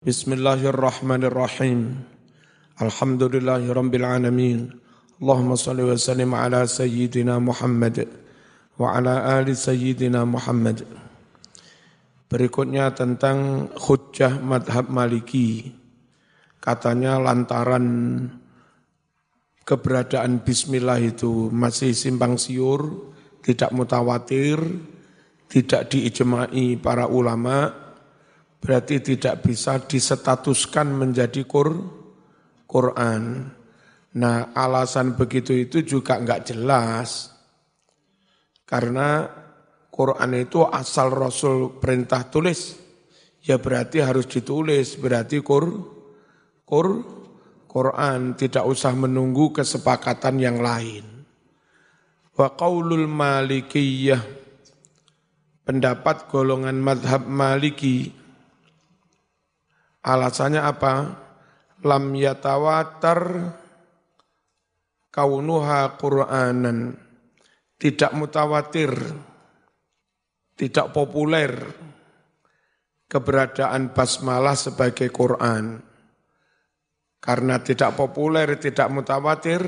Bismillahirrahmanirrahim. 0.00 1.92
Alhamdulillahirabbil 2.80 4.08
alamin. 4.08 4.72
Allahumma 5.20 5.60
shalli 5.60 5.84
wa 5.84 5.92
sallim 5.92 6.32
ala 6.32 6.64
sayyidina 6.64 7.36
Muhammad 7.36 8.08
wa 8.80 8.96
ala 8.96 9.36
ali 9.36 9.52
sayyidina 9.52 10.24
Muhammad. 10.24 10.88
Berikutnya 12.32 12.96
tentang 12.96 13.68
hujjah 13.76 14.40
madhab 14.40 14.88
maliki. 14.88 15.68
Katanya 16.64 17.20
lantaran 17.20 17.84
keberadaan 19.68 20.40
bismillah 20.40 20.96
itu 20.96 21.52
masih 21.52 21.92
simpang 21.92 22.40
siur, 22.40 23.12
tidak 23.44 23.68
mutawatir, 23.76 24.64
tidak 25.44 25.92
diijmai 25.92 26.80
para 26.80 27.04
ulama, 27.04 27.89
berarti 28.60 29.00
tidak 29.00 29.40
bisa 29.40 29.80
disetatuskan 29.80 30.92
menjadi 30.92 31.48
Qur, 31.48 31.72
Quran. 32.68 33.48
Nah 34.20 34.52
alasan 34.52 35.16
begitu 35.16 35.56
itu 35.56 35.80
juga 35.82 36.20
enggak 36.20 36.52
jelas. 36.52 37.32
Karena 38.68 39.26
Quran 39.90 40.30
itu 40.38 40.62
asal 40.68 41.10
Rasul 41.10 41.80
perintah 41.80 42.28
tulis. 42.28 42.78
Ya 43.40 43.56
berarti 43.56 44.04
harus 44.04 44.28
ditulis, 44.28 45.00
berarti 45.00 45.40
Qur, 45.40 45.64
Qur, 46.68 46.88
Quran 47.64 48.36
tidak 48.36 48.68
usah 48.68 48.92
menunggu 48.92 49.50
kesepakatan 49.56 50.36
yang 50.36 50.60
lain. 50.60 51.24
Wa 52.36 52.52
qaulul 52.52 53.08
malikiyah 53.08 54.20
pendapat 55.64 56.26
golongan 56.28 56.82
madhab 56.82 57.30
maliki 57.30 58.19
Alasannya 60.00 60.64
apa? 60.64 60.94
Lam 61.84 62.04
yatawatar 62.16 63.20
kaunuha 65.12 66.00
Qur'anan. 66.00 66.96
Tidak 67.80 68.12
mutawatir, 68.12 68.92
tidak 70.52 70.92
populer 70.92 71.52
keberadaan 73.08 73.96
basmalah 73.96 74.52
sebagai 74.52 75.08
Quran. 75.08 75.80
Karena 77.20 77.56
tidak 77.64 77.96
populer, 77.96 78.60
tidak 78.60 78.92
mutawatir, 78.92 79.64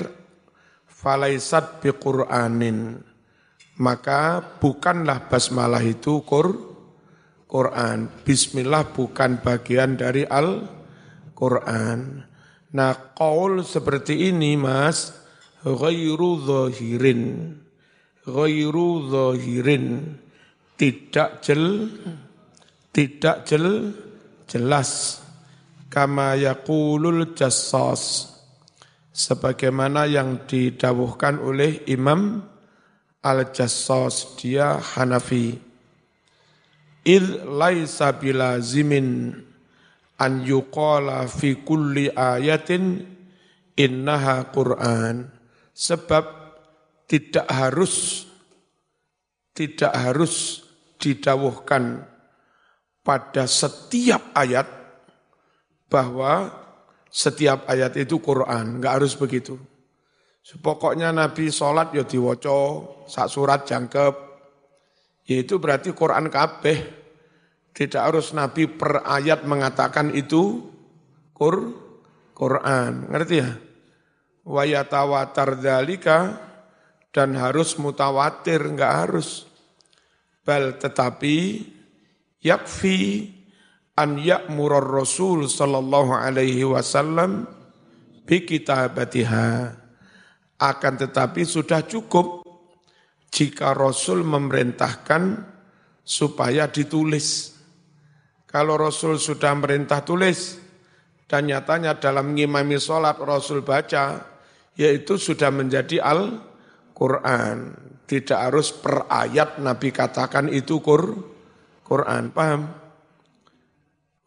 falaisat 0.84 1.80
bi 1.80 1.88
Qur'anin. 1.97 3.00
Maka 3.80 4.44
bukanlah 4.60 5.33
basmalah 5.33 5.80
itu 5.80 6.20
Qur'an 6.28 6.72
Quran. 7.53 8.08
Bismillah 8.25 8.97
bukan 8.97 9.45
bagian 9.45 10.00
dari 10.00 10.25
Al-Quran. 10.25 12.00
Nah, 12.72 12.92
qaul 13.12 13.61
seperti 13.61 14.33
ini 14.33 14.56
mas, 14.56 15.12
ghairu 15.61 16.41
zahirin. 16.48 17.53
Ghairu 18.25 18.89
zahirin. 19.12 20.17
Tidak 20.81 21.44
jel, 21.44 21.92
tidak 22.89 23.44
jel, 23.44 23.92
jelas. 24.48 25.20
Kama 25.92 26.41
yaqulul 26.41 27.37
jassas. 27.37 28.33
Sebagaimana 29.12 30.09
yang 30.09 30.48
didawuhkan 30.48 31.37
oleh 31.37 31.84
Imam 31.84 32.41
Al-Jassas, 33.20 34.41
dia 34.41 34.81
Hanafi. 34.81 35.72
Id 37.03 37.42
laisa 37.47 38.14
bilazimin 38.14 39.34
an 40.22 40.33
yuqala 40.47 41.27
fi 41.27 41.59
kulli 41.59 42.11
ayatin 42.14 43.03
innaha 43.75 44.50
Qur'an. 44.55 45.27
Sebab 45.72 46.25
tidak 47.11 47.48
harus 47.48 48.25
tidak 49.53 49.93
harus 49.93 50.65
didawuhkan 50.97 52.06
pada 53.03 53.44
setiap 53.50 54.32
ayat 54.32 54.65
bahwa 55.91 56.49
setiap 57.12 57.69
ayat 57.69 57.93
itu 58.00 58.16
Quran, 58.25 58.81
enggak 58.81 59.03
harus 59.03 59.12
begitu. 59.12 59.60
Pokoknya 60.43 61.12
Nabi 61.12 61.53
sholat 61.53 61.93
ya 61.93 62.09
diwoco, 62.09 62.60
sak 63.05 63.28
surat 63.28 63.69
jangkep, 63.69 64.15
yaitu 65.28 65.60
berarti 65.60 65.93
Quran 65.93 66.32
kabeh. 66.32 67.01
Tidak 67.72 67.99
harus 67.99 68.37
Nabi 68.37 68.69
per 68.69 69.00
ayat 69.00 69.49
mengatakan 69.49 70.12
itu 70.12 70.60
Qur, 71.33 71.72
Quran. 72.37 73.09
Ngerti 73.09 73.37
ya? 73.41 73.50
Wayatawatar 74.44 75.56
dalika 75.59 76.37
dan 77.12 77.34
harus 77.34 77.81
mutawatir, 77.81 78.61
enggak 78.62 78.93
harus. 79.06 79.49
Bal 80.43 80.77
tetapi 80.77 81.65
yakfi 82.43 83.31
an 83.94 84.19
ya'murur 84.19 84.82
Rasul 84.82 85.47
sallallahu 85.47 86.12
alaihi 86.12 86.66
wasallam 86.66 87.47
bi 88.27 88.43
kitabatiha. 88.43 89.81
Akan 90.62 90.94
tetapi 90.94 91.43
sudah 91.43 91.82
cukup 91.87 92.43
jika 93.32 93.75
Rasul 93.75 94.22
memerintahkan 94.22 95.47
supaya 96.03 96.69
ditulis. 96.69 97.51
Kalau 98.52 98.76
Rasul 98.76 99.16
sudah 99.16 99.56
merintah 99.56 100.04
tulis, 100.04 100.60
dan 101.24 101.48
nyatanya 101.48 101.96
dalam 101.96 102.36
ngimami 102.36 102.76
sholat 102.76 103.16
Rasul 103.16 103.64
baca, 103.64 104.20
yaitu 104.76 105.16
sudah 105.16 105.48
menjadi 105.48 106.04
Al-Quran. 106.04 107.72
Tidak 108.04 108.36
harus 108.36 108.76
per 108.76 109.08
ayat 109.08 109.56
Nabi 109.56 109.88
katakan 109.88 110.52
itu 110.52 110.84
Qur, 110.84 111.16
Quran. 111.80 112.28
Paham? 112.28 112.68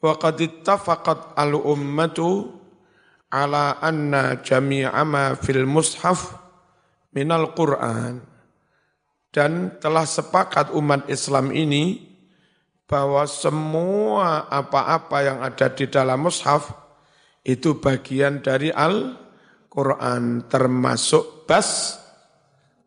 Wa 0.02 0.18
al-ummatu 1.38 2.30
ala 3.30 3.78
anna 3.82 4.42
jami'a 4.42 5.02
ma 5.06 5.34
fil 5.38 5.66
mushaf 5.66 6.34
minal 7.14 7.52
Qur'an 7.58 8.22
dan 9.34 9.76
telah 9.84 10.08
sepakat 10.08 10.72
umat 10.72 11.10
Islam 11.12 11.52
ini 11.52 12.15
bahwa 12.86 13.26
semua 13.26 14.46
apa-apa 14.46 15.18
yang 15.26 15.40
ada 15.42 15.74
di 15.74 15.90
dalam 15.90 16.22
mushaf 16.22 16.70
itu 17.42 17.82
bagian 17.82 18.42
dari 18.46 18.70
Al-Quran 18.70 20.46
termasuk 20.46 21.50
bas 21.50 22.02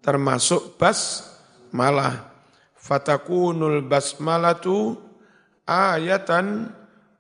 termasuk 0.03 0.79
bas 0.79 1.27
malah. 1.75 2.31
Fatakunul 2.79 3.85
basmalatu 3.85 4.97
ayatan 5.69 6.73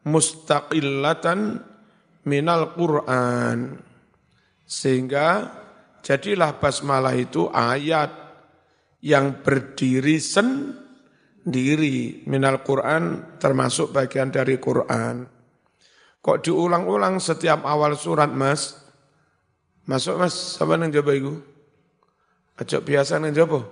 mustaqillatan 0.07 1.61
minal 2.25 2.73
Quran. 2.73 3.77
Sehingga 4.65 5.53
jadilah 6.01 6.57
basmalah 6.57 7.13
itu 7.19 7.51
ayat 7.53 8.15
yang 9.05 9.45
berdiri 9.45 10.17
sendiri 10.23 10.88
minal 12.29 12.61
Quran 12.63 13.37
termasuk 13.41 13.93
bagian 13.97 14.29
dari 14.29 14.61
Quran. 14.61 15.25
Kok 16.19 16.39
diulang-ulang 16.45 17.23
setiap 17.23 17.65
awal 17.65 17.97
surat 17.97 18.29
mas? 18.29 18.77
Masuk 19.89 20.21
mas, 20.21 20.37
sama 20.37 20.77
nang 20.77 20.93
jawab 20.93 21.17
itu? 21.17 21.33
Ajak 22.61 22.85
biasa 22.85 23.17
nang 23.17 23.33
jawab. 23.33 23.65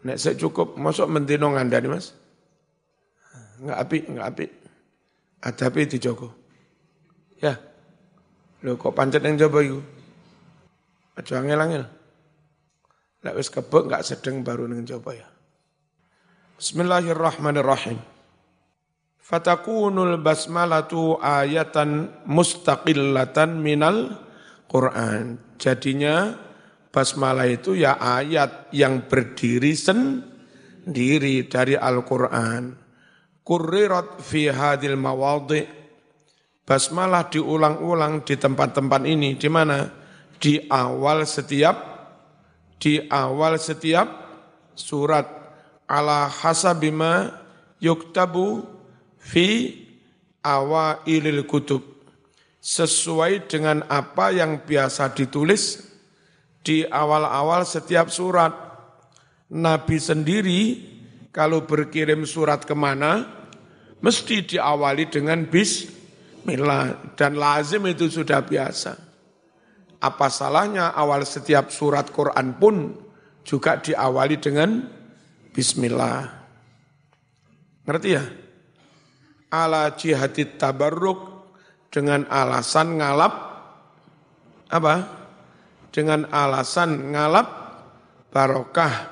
Nek 0.00 0.16
saya 0.16 0.32
cukup, 0.40 0.80
masuk 0.80 1.04
mendino 1.12 1.52
ngandani 1.52 1.92
mas? 1.92 2.16
Enggak 3.60 3.78
api, 3.84 3.98
enggak 4.08 4.26
api. 4.32 4.46
Ada 5.44 5.64
api 5.68 5.80
di 5.84 5.98
Joko. 6.00 6.28
Ya. 7.36 7.60
Loh 8.64 8.80
kok 8.80 8.96
pancet 8.96 9.20
yang 9.20 9.36
jawab 9.36 9.60
itu? 9.60 9.80
Aja 11.20 11.44
angel-angel. 11.44 11.84
Lek 13.20 13.36
wis 13.36 13.52
kebek 13.52 13.88
enggak 13.88 14.04
sedeng 14.08 14.40
baru 14.40 14.64
ning 14.64 14.88
coba 14.88 15.12
ya. 15.12 15.28
Bismillahirrahmanirrahim. 16.60 17.96
Fatakunul 19.16 20.20
basmalatu 20.20 21.16
ayatan 21.16 22.12
mustaqillatan 22.28 23.56
minal 23.56 24.20
Quran. 24.68 25.40
Jadinya 25.56 26.36
basmalah 26.92 27.48
itu 27.48 27.80
ya 27.80 27.96
ayat 27.96 28.68
yang 28.76 29.08
berdiri 29.08 29.72
sendiri 29.72 31.48
dari 31.48 31.80
Al-Quran. 31.80 32.76
Kurrirat 33.40 34.20
fi 34.20 34.52
hadil 34.52 35.00
mawadhi. 35.00 35.64
Basmalah 36.68 37.32
diulang-ulang 37.32 38.20
di 38.20 38.36
tempat-tempat 38.36 39.08
ini. 39.08 39.32
Di 39.40 39.48
mana? 39.48 39.88
Di 40.36 40.60
awal 40.68 41.24
setiap 41.24 41.76
di 42.76 43.00
awal 43.08 43.56
setiap 43.56 44.08
surat 44.76 45.39
ala 45.90 46.30
hasabima 46.30 47.34
yuktabu 47.82 48.62
fi 49.18 49.74
awailil 50.46 51.42
kutub 51.50 51.82
sesuai 52.62 53.50
dengan 53.50 53.82
apa 53.90 54.30
yang 54.30 54.62
biasa 54.62 55.10
ditulis 55.10 55.90
di 56.62 56.86
awal-awal 56.86 57.66
setiap 57.66 58.06
surat. 58.12 58.70
Nabi 59.50 59.98
sendiri 59.98 60.62
kalau 61.34 61.66
berkirim 61.66 62.22
surat 62.22 62.62
ke 62.62 62.76
mana, 62.76 63.26
mesti 63.98 64.46
diawali 64.46 65.10
dengan 65.10 65.42
bismillah. 65.42 67.16
Dan 67.18 67.34
lazim 67.34 67.82
itu 67.90 68.06
sudah 68.06 68.46
biasa. 68.46 68.94
Apa 70.00 70.30
salahnya 70.30 70.94
awal 70.94 71.26
setiap 71.26 71.74
surat 71.74 72.08
Quran 72.14 72.56
pun 72.56 72.94
juga 73.42 73.80
diawali 73.82 74.36
dengan 74.38 74.99
bismillah. 75.52 76.30
Ngerti 77.86 78.08
ya? 78.14 78.24
Ala 79.50 79.94
jihadit 79.98 80.58
tabarruk 80.58 81.50
dengan 81.90 82.26
alasan 82.30 83.02
ngalap 83.02 83.34
apa? 84.70 85.20
dengan 85.90 86.26
alasan 86.30 87.12
ngalap 87.12 87.48
barokah, 88.30 89.10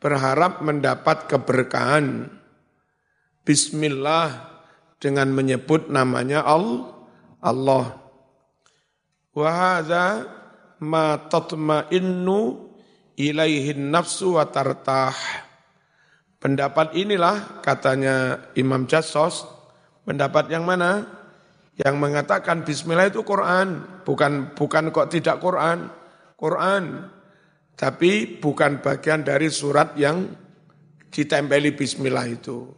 berharap 0.00 0.64
mendapat 0.64 1.28
keberkahan. 1.28 2.32
Bismillah 3.46 4.58
dengan 4.98 5.30
menyebut 5.30 5.86
namanya 5.92 6.42
Allah. 6.42 7.86
Wahada 9.36 10.26
ma 10.82 11.20
tatma'innu 11.20 12.40
ilaihin 13.14 13.92
nafsu 13.92 14.40
wa 14.40 14.48
tartah. 14.48 15.45
Pendapat 16.46 16.94
inilah 16.94 17.58
katanya 17.58 18.46
Imam 18.54 18.86
Jassos, 18.86 19.50
pendapat 20.06 20.46
yang 20.46 20.62
mana? 20.62 21.02
Yang 21.74 21.98
mengatakan 21.98 22.62
bismillah 22.62 23.10
itu 23.10 23.26
Quran, 23.26 23.82
bukan 24.06 24.54
bukan 24.54 24.94
kok 24.94 25.10
tidak 25.10 25.42
Quran. 25.42 25.90
Quran. 26.38 27.10
Tapi 27.74 28.38
bukan 28.38 28.78
bagian 28.78 29.26
dari 29.26 29.50
surat 29.50 29.98
yang 29.98 30.22
ditempeli 31.10 31.74
bismillah 31.74 32.30
itu. 32.30 32.70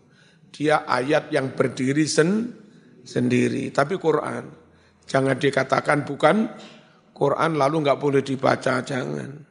Dia 0.48 0.88
ayat 0.88 1.28
yang 1.28 1.52
berdiri 1.52 2.08
sen, 2.08 2.48
sendiri, 3.04 3.68
tapi 3.68 4.00
Quran. 4.00 4.48
Jangan 5.04 5.36
dikatakan 5.36 6.08
bukan 6.08 6.48
Quran 7.12 7.60
lalu 7.60 7.84
nggak 7.84 8.00
boleh 8.00 8.24
dibaca, 8.24 8.80
jangan. 8.80 9.47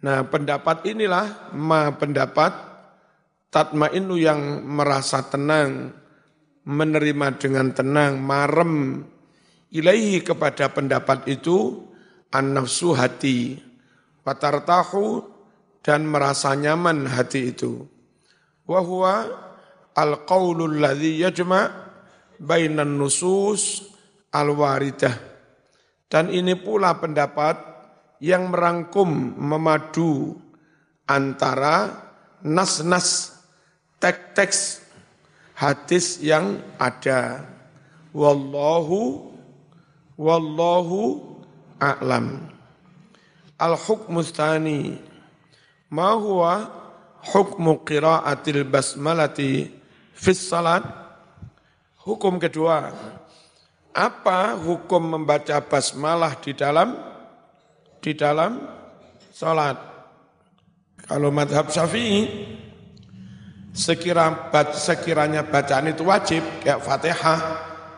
Nah 0.00 0.24
pendapat 0.24 0.88
inilah 0.88 1.52
ma 1.52 1.92
pendapat 1.92 2.52
tatmainu 3.52 4.16
yang 4.16 4.64
merasa 4.64 5.26
tenang, 5.28 5.92
menerima 6.64 7.26
dengan 7.36 7.68
tenang, 7.76 8.16
marem 8.16 9.04
ilaihi 9.74 10.24
kepada 10.24 10.72
pendapat 10.72 11.28
itu 11.28 11.84
an-nafsu 12.32 12.96
hati, 12.96 13.60
watartahu 14.24 15.26
dan 15.84 16.08
merasa 16.08 16.54
nyaman 16.56 17.04
hati 17.10 17.52
itu. 17.52 17.84
Wahuwa 18.64 19.26
al-qawlul 19.98 20.78
ladhi 20.78 21.20
yajma' 21.20 21.66
bainan 22.38 22.96
nusus 22.96 23.84
al-waridah. 24.30 25.28
Dan 26.10 26.30
ini 26.30 26.58
pula 26.58 26.98
pendapat 26.98 27.69
yang 28.20 28.52
merangkum, 28.52 29.08
memadu 29.40 30.36
antara 31.08 32.04
nas-nas, 32.44 33.40
teks-teks 33.96 34.84
hadis 35.56 36.20
yang 36.20 36.60
ada. 36.76 37.48
Wallahu 38.12 39.32
wallahu 40.20 41.20
a'lam. 41.80 42.52
Al-hukmu 43.56 44.20
tsani 44.24 45.00
ma 45.88 46.12
huwa 46.16 46.68
hukmu 47.32 47.84
qiraatil 47.88 48.68
basmalati 48.68 49.72
fi 50.12 50.30
salat? 50.36 50.84
Hukum 52.00 52.40
kedua, 52.40 52.92
apa 53.92 54.56
hukum 54.56 55.20
membaca 55.20 55.60
basmalah 55.60 56.40
di 56.40 56.56
dalam 56.56 57.09
di 58.00 58.12
dalam 58.16 58.60
salat? 59.30 59.76
Kalau 61.04 61.32
madhab 61.32 61.68
syafi'i, 61.72 62.28
sekira, 63.72 64.50
sekiranya 64.74 65.46
bacaan 65.46 65.90
itu 65.90 66.04
wajib, 66.04 66.42
kayak 66.62 66.82
fatihah, 66.84 67.40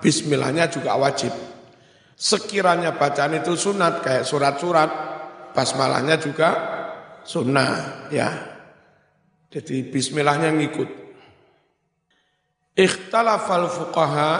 bismillahnya 0.02 0.68
juga 0.70 0.96
wajib. 0.96 1.32
Sekiranya 2.16 2.94
bacaan 2.94 3.42
itu 3.42 3.58
sunat 3.58 4.04
kayak 4.06 4.24
surat-surat, 4.24 4.90
basmalahnya 5.52 6.16
juga 6.22 6.50
sunnah 7.26 8.06
ya. 8.14 8.30
Jadi 9.52 9.92
bismillahnya 9.92 10.54
ngikut. 10.56 10.88
Ikhtalafal 12.72 13.68
fuqaha 13.68 14.30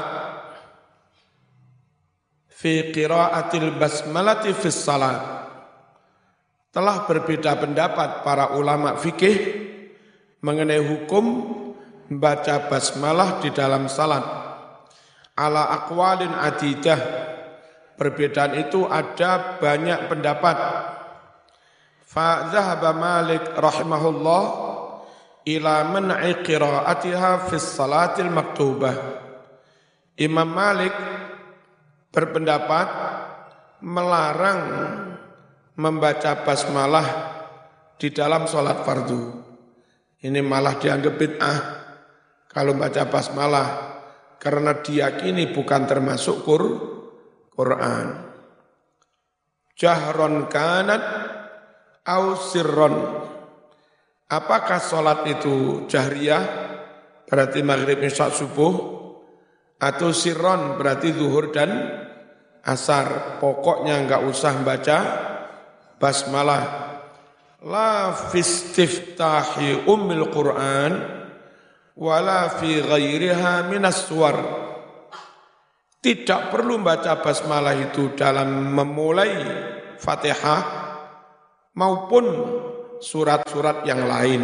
fi 2.48 2.88
qiraatil 2.94 3.76
basmalati 3.76 4.56
fi 4.56 4.68
salat. 4.72 5.41
Telah 6.72 7.04
berbeda 7.04 7.60
pendapat 7.60 8.24
para 8.24 8.56
ulama 8.56 8.96
fikih 8.96 9.36
mengenai 10.40 10.80
hukum 10.80 11.24
membaca 12.08 12.68
basmalah 12.72 13.44
di 13.44 13.52
dalam 13.52 13.92
salat. 13.92 14.24
Ala 15.36 15.68
aqwalin 15.84 16.32
adidah 16.32 17.00
Perbedaan 17.92 18.58
itu 18.58 18.82
ada 18.88 19.62
banyak 19.62 20.10
pendapat. 20.10 20.56
Fa 22.02 22.50
Malik 22.96 23.54
rahimahullah 23.54 24.42
ila 25.46 25.74
man'i 25.86 26.34
qira'atiha 26.42 27.46
fi 27.46 27.56
salatil 27.62 28.32
maktubah. 28.32 28.96
Imam 30.18 30.50
Malik 30.50 30.90
berpendapat 32.10 32.88
melarang 33.86 34.60
membaca 35.76 36.44
basmalah 36.44 37.06
di 37.96 38.12
dalam 38.12 38.44
sholat 38.44 38.84
fardu. 38.84 39.22
Ini 40.22 40.40
malah 40.44 40.78
dianggap 40.78 41.14
bid'ah 41.18 41.58
kalau 42.50 42.76
baca 42.76 43.08
basmalah 43.08 43.68
karena 44.36 44.82
diyakini 44.82 45.54
bukan 45.54 45.86
termasuk 45.88 46.44
kur 46.44 46.62
Quran. 47.54 48.06
Jahron 49.78 50.46
kanat 50.46 51.02
au 52.06 52.36
sirron. 52.36 52.94
Apakah 54.32 54.80
sholat 54.80 55.28
itu 55.28 55.84
jahriyah, 55.88 56.44
berarti 57.28 57.60
maghrib 57.60 58.00
isya 58.00 58.32
subuh, 58.32 58.74
atau 59.76 60.08
sirron 60.14 60.80
berarti 60.80 61.12
zuhur 61.12 61.52
dan 61.52 61.70
asar. 62.64 63.36
Pokoknya 63.42 64.00
enggak 64.00 64.24
usah 64.24 64.54
baca 64.64 64.98
basmalah. 66.02 66.90
La 67.62 68.10
fistiftahi 68.10 69.86
ummil 69.86 70.26
Qur'an, 70.34 70.92
wala 71.94 72.50
fi 72.58 72.82
ghairiha 72.82 73.70
minas 73.70 74.10
suwar 74.10 74.34
tidak 76.02 76.50
perlu 76.50 76.82
baca 76.82 77.22
basmalah 77.22 77.78
itu 77.78 78.10
dalam 78.18 78.74
memulai 78.74 79.30
Fatihah 80.02 80.62
maupun 81.78 82.26
surat-surat 82.98 83.86
yang 83.86 84.10
lain. 84.10 84.42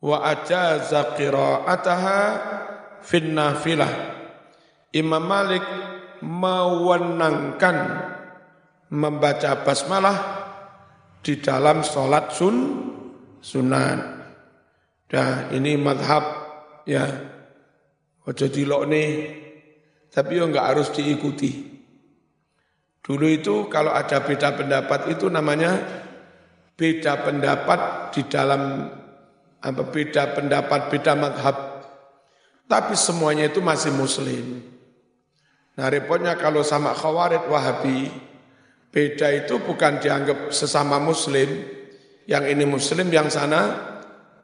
Wa 0.00 0.32
ajaza 0.32 1.12
qira'ataha 1.12 2.20
fin 3.04 3.36
nafilah. 3.36 3.92
Imam 4.96 5.20
Malik 5.20 5.66
mewenangkan 6.24 7.76
membaca 8.92 9.64
basmalah 9.64 10.18
di 11.20 11.40
dalam 11.40 11.84
sholat 11.84 12.32
sun 12.32 12.56
sunat. 13.40 14.00
Dah 15.08 15.48
ini 15.52 15.76
madhab 15.80 16.24
ya. 16.84 17.04
Ojo 18.28 18.44
dilok 18.44 18.82
nih 18.92 19.08
tapi 20.12 20.36
yo 20.36 20.48
nggak 20.48 20.68
harus 20.74 20.88
diikuti. 20.92 21.80
Dulu 23.00 23.24
itu 23.24 23.72
kalau 23.72 23.88
ada 23.92 24.20
beda 24.20 24.52
pendapat 24.52 25.08
itu 25.16 25.32
namanya 25.32 25.80
beda 26.76 27.24
pendapat 27.24 28.12
di 28.12 28.22
dalam 28.28 28.84
apa 29.64 29.82
beda 29.88 30.36
pendapat 30.36 30.92
beda 30.92 31.12
madhab. 31.16 31.56
Tapi 32.68 32.92
semuanya 32.92 33.48
itu 33.48 33.64
masih 33.64 33.96
muslim. 33.96 34.60
Nah 35.80 35.88
repotnya 35.88 36.36
kalau 36.36 36.60
sama 36.60 36.92
khawarid 36.92 37.48
wahabi, 37.48 38.12
beda 38.88 39.28
itu 39.34 39.60
bukan 39.62 40.00
dianggap 40.00 40.52
sesama 40.52 41.00
muslim, 41.00 41.48
yang 42.28 42.44
ini 42.44 42.64
muslim, 42.68 43.08
yang 43.08 43.32
sana 43.32 43.76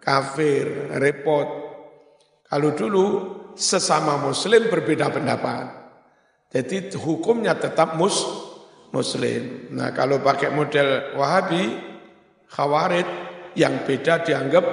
kafir, 0.01 0.95
repot. 1.01 1.49
Kalau 2.45 2.71
dulu 2.77 3.07
sesama 3.57 4.21
muslim 4.21 4.69
berbeda 4.69 5.11
pendapat. 5.11 5.85
Jadi 6.55 6.95
hukumnya 6.95 7.59
tetap 7.59 7.99
mus 7.99 8.23
muslim. 8.95 9.75
Nah 9.75 9.91
kalau 9.91 10.23
pakai 10.23 10.55
model 10.55 11.19
wahabi, 11.19 11.67
khawarid, 12.47 13.09
yang 13.59 13.83
beda 13.83 14.23
dianggap 14.23 14.67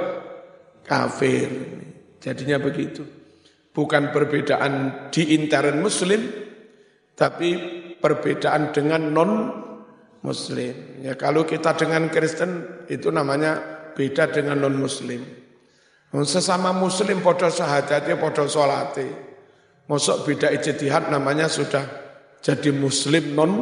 kafir. 0.86 1.50
Jadinya 2.22 2.62
begitu. 2.62 3.02
Bukan 3.72 4.12
perbedaan 4.12 5.08
di 5.10 5.34
intern 5.34 5.80
muslim, 5.82 6.22
tapi 7.16 7.50
perbedaan 8.02 8.74
dengan 8.74 9.02
non 9.14 9.32
muslim. 10.26 11.06
Ya 11.06 11.14
kalau 11.14 11.46
kita 11.46 11.78
dengan 11.78 12.10
Kristen 12.10 12.86
itu 12.90 13.14
namanya 13.14 13.62
beda 13.94 14.34
dengan 14.34 14.60
non 14.60 14.76
muslim. 14.76 15.22
Sesama 16.12 16.76
muslim 16.76 17.24
podo 17.24 17.48
sahadati 17.48 18.12
podo 18.20 18.44
solati. 18.50 19.08
Mosok 19.88 20.28
beda 20.28 20.52
ijtihad 20.52 21.08
namanya 21.08 21.48
sudah 21.48 21.84
jadi 22.44 22.74
muslim 22.74 23.38
non 23.38 23.54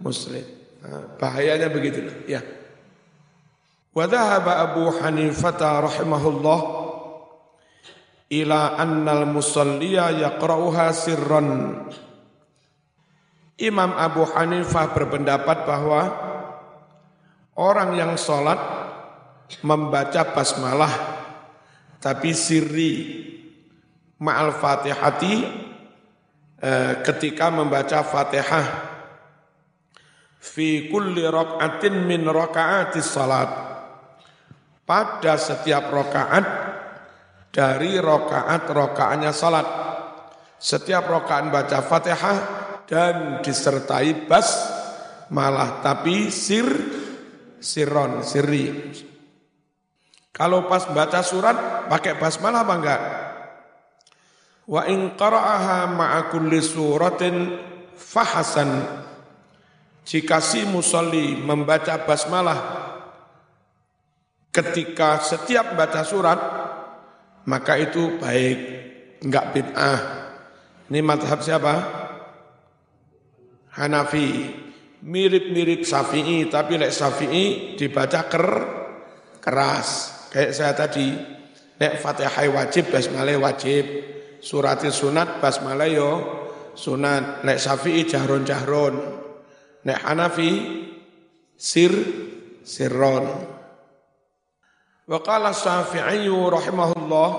muslim. 0.00 0.44
Nah, 0.78 1.18
bahayanya 1.18 1.68
begitu 1.68 2.06
ya. 2.24 2.40
Wa 3.92 4.06
Abu 4.06 4.94
Hanifah 4.94 5.58
rahimahullah 5.58 6.60
ila 8.28 8.76
annal 8.78 9.26
musalliya 9.26 10.12
yaqra'uha 10.14 10.86
sirran. 10.94 11.48
Imam 13.58 13.90
Abu 13.98 14.22
Hanifah 14.22 14.94
berpendapat 14.94 15.66
bahwa 15.66 16.02
orang 17.58 17.98
yang 17.98 18.14
sholat 18.14 18.58
membaca 19.66 20.22
basmalah 20.30 20.94
tapi 21.98 22.30
sirri 22.30 22.94
ma'al 24.22 24.54
fatihati 24.54 25.34
eh, 26.62 26.92
ketika 27.02 27.50
membaca 27.50 28.06
fatihah. 28.06 28.66
Fi 30.38 30.86
kulli 30.86 31.26
rakaatin 31.26 32.06
min 32.06 32.22
rakaati 32.22 33.02
salat 33.02 33.50
pada 34.86 35.34
setiap 35.34 35.90
rakaat 35.90 36.46
dari 37.50 37.98
rakaat 37.98 38.70
rakaatnya 38.70 39.34
salat 39.34 39.66
setiap 40.62 41.10
rakaat 41.10 41.50
baca 41.50 41.82
fatihah 41.82 42.67
dan 42.88 43.44
disertai 43.44 44.24
bas 44.24 44.48
malah 45.28 45.84
tapi 45.84 46.32
sir 46.32 46.66
sirron 47.60 48.24
sirri 48.24 48.96
kalau 50.38 50.70
pas 50.70 50.86
baca 50.94 51.18
surat 51.26 51.90
pakai 51.90 52.14
basmalah 52.14 52.62
apa 52.62 52.74
enggak? 52.78 53.02
Wa 54.70 54.86
in 54.86 55.18
qara'aha 55.18 55.90
ma'a 55.90 56.30
kulli 56.30 56.62
suratin 56.62 57.58
fahasan. 57.98 58.70
Jika 60.06 60.38
si 60.38 60.62
musalli 60.62 61.34
membaca 61.34 62.06
basmalah 62.06 62.60
ketika 64.54 65.18
setiap 65.26 65.74
baca 65.74 66.06
surat 66.06 66.38
maka 67.42 67.74
itu 67.74 68.22
baik, 68.22 68.58
enggak 69.26 69.58
bid'ah. 69.58 70.00
Ini 70.86 71.02
madhab 71.02 71.42
siapa? 71.42 71.97
Hanafi. 73.78 74.28
Mirip-mirip 74.98 75.86
Syafi'i, 75.86 76.50
tapi 76.50 76.74
lek 76.74 76.90
Syafi'i 76.90 77.78
dibaca 77.78 78.26
ker 78.26 78.46
keras. 79.38 79.88
Kayak 80.34 80.52
saya 80.52 80.72
tadi, 80.74 81.06
nek 81.78 82.02
Fatihah 82.02 82.50
wajib, 82.50 82.90
basmalah 82.90 83.38
wajib. 83.38 83.86
Surat 84.42 84.82
sunat, 84.82 85.38
basmalah 85.38 85.86
yo 85.86 86.10
sunat. 86.74 87.46
Nek 87.46 87.58
Syafi'i 87.62 88.06
jahron 88.10 88.42
jahron. 88.42 88.94
Nek 89.86 89.98
Hanafi 90.02 90.50
sir 91.54 91.94
sirron. 92.66 93.26
Wa 95.06 95.18
qala 95.22 95.54
Syafi'i 95.54 96.26
rahimahullah 96.26 97.30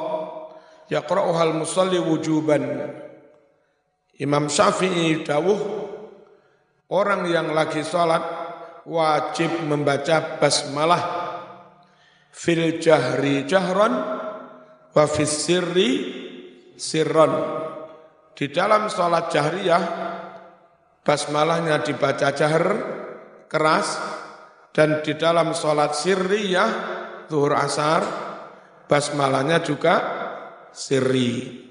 yaqra'uha 0.91 1.41
al-musalli 1.43 2.00
wujuban. 2.00 2.63
Imam 4.19 4.51
Syafi'i 4.51 5.24
dawuh 5.24 5.78
orang 6.89 7.29
yang 7.29 7.53
lagi 7.53 7.86
sholat 7.86 8.22
wajib 8.89 9.65
membaca 9.65 10.41
basmalah 10.41 11.03
fil 12.34 12.81
jahri 12.81 13.46
jahran 13.46 13.93
wa 14.93 15.05
fis 15.05 15.34
sirri 15.46 15.89
sirron. 16.79 17.34
Di 18.34 18.48
dalam 18.55 18.88
sholat 18.88 19.27
jahriyah, 19.36 19.84
basmalahnya 21.03 21.84
dibaca 21.84 22.31
jahr, 22.31 22.65
keras, 23.51 24.00
dan 24.72 25.03
di 25.03 25.19
dalam 25.19 25.51
sholat 25.51 25.91
sirriyah, 25.91 26.69
zuhur 27.27 27.51
asar, 27.51 28.01
basmalahnya 28.88 29.60
juga 29.60 29.96
sirri. 30.72 31.67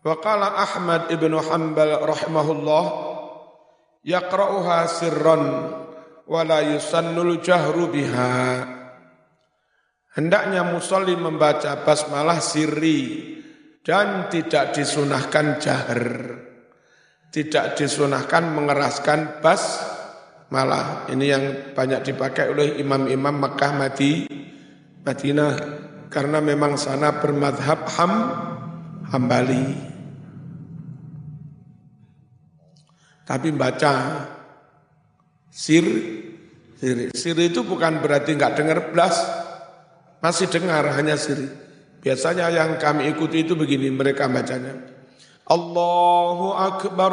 Waqala 0.00 0.56
Ahmad 0.56 1.12
ibn 1.12 1.36
Hanbal 1.36 2.00
rahimahullah, 2.08 2.84
yaqra'uha 4.04 4.78
sirran, 4.88 5.44
wa 6.26 6.40
la 6.46 6.60
yusannul 6.62 7.42
jahru 7.42 7.90
biha. 7.90 8.66
Hendaknya 10.10 10.66
musolli 10.66 11.14
membaca 11.14 11.86
basmalah 11.86 12.42
sirri 12.42 13.38
dan 13.86 14.26
tidak 14.26 14.74
disunahkan 14.74 15.62
jahar. 15.62 16.02
Tidak 17.30 17.78
disunahkan 17.78 18.42
mengeraskan 18.50 19.38
bas 19.38 19.78
malah. 20.50 21.06
Ini 21.06 21.24
yang 21.30 21.44
banyak 21.78 22.10
dipakai 22.10 22.50
oleh 22.50 22.68
imam-imam 22.82 23.38
Makkah 23.38 23.70
Madi, 23.70 24.26
Madinah. 25.06 25.54
Karena 26.10 26.42
memang 26.42 26.74
sana 26.74 27.22
bermadhab 27.22 27.86
ham, 27.94 28.12
hambali. 29.14 29.89
Tapi 33.30 33.54
baca 33.54 34.26
sir, 35.54 35.86
sir, 36.82 37.14
sir 37.14 37.38
itu 37.38 37.62
bukan 37.62 38.02
berarti 38.02 38.34
nggak 38.34 38.58
dengar 38.58 38.90
blas, 38.90 39.22
masih 40.18 40.50
dengar 40.50 40.82
hanya 40.98 41.14
siri. 41.14 41.46
Biasanya 42.02 42.50
yang 42.50 42.74
kami 42.82 43.06
ikuti 43.06 43.46
itu 43.46 43.54
begini 43.54 43.86
mereka 43.94 44.26
bacanya. 44.26 44.74
Allahu 45.46 46.58
Akbar. 46.58 47.12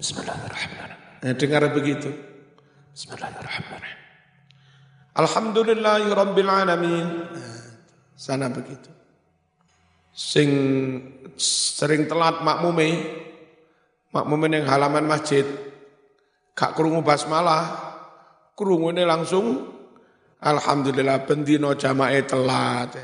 Bismillahirrahmanirrahim. 0.00 1.28
Eh, 1.28 1.34
dengar 1.36 1.68
begitu. 1.68 2.08
Bismillahirrahmanirrahim. 2.96 4.00
Alhamdulillahi 5.12 6.08
Rabbil 6.08 6.48
Alamin. 6.48 7.08
Sana 8.16 8.48
begitu. 8.48 8.88
Sing 10.16 10.48
sering 11.36 12.08
telat 12.08 12.40
makmume, 12.40 13.27
makmume 14.18 14.50
yang 14.50 14.66
halaman 14.66 15.06
masjid, 15.06 15.46
gak 16.58 16.74
krungu 16.74 17.06
basmalah, 17.06 17.94
krungune 18.58 19.06
langsung 19.06 19.78
Alhamdulillah 20.38 21.26
bendino 21.26 21.74
jamae 21.74 22.22
telat. 22.26 22.94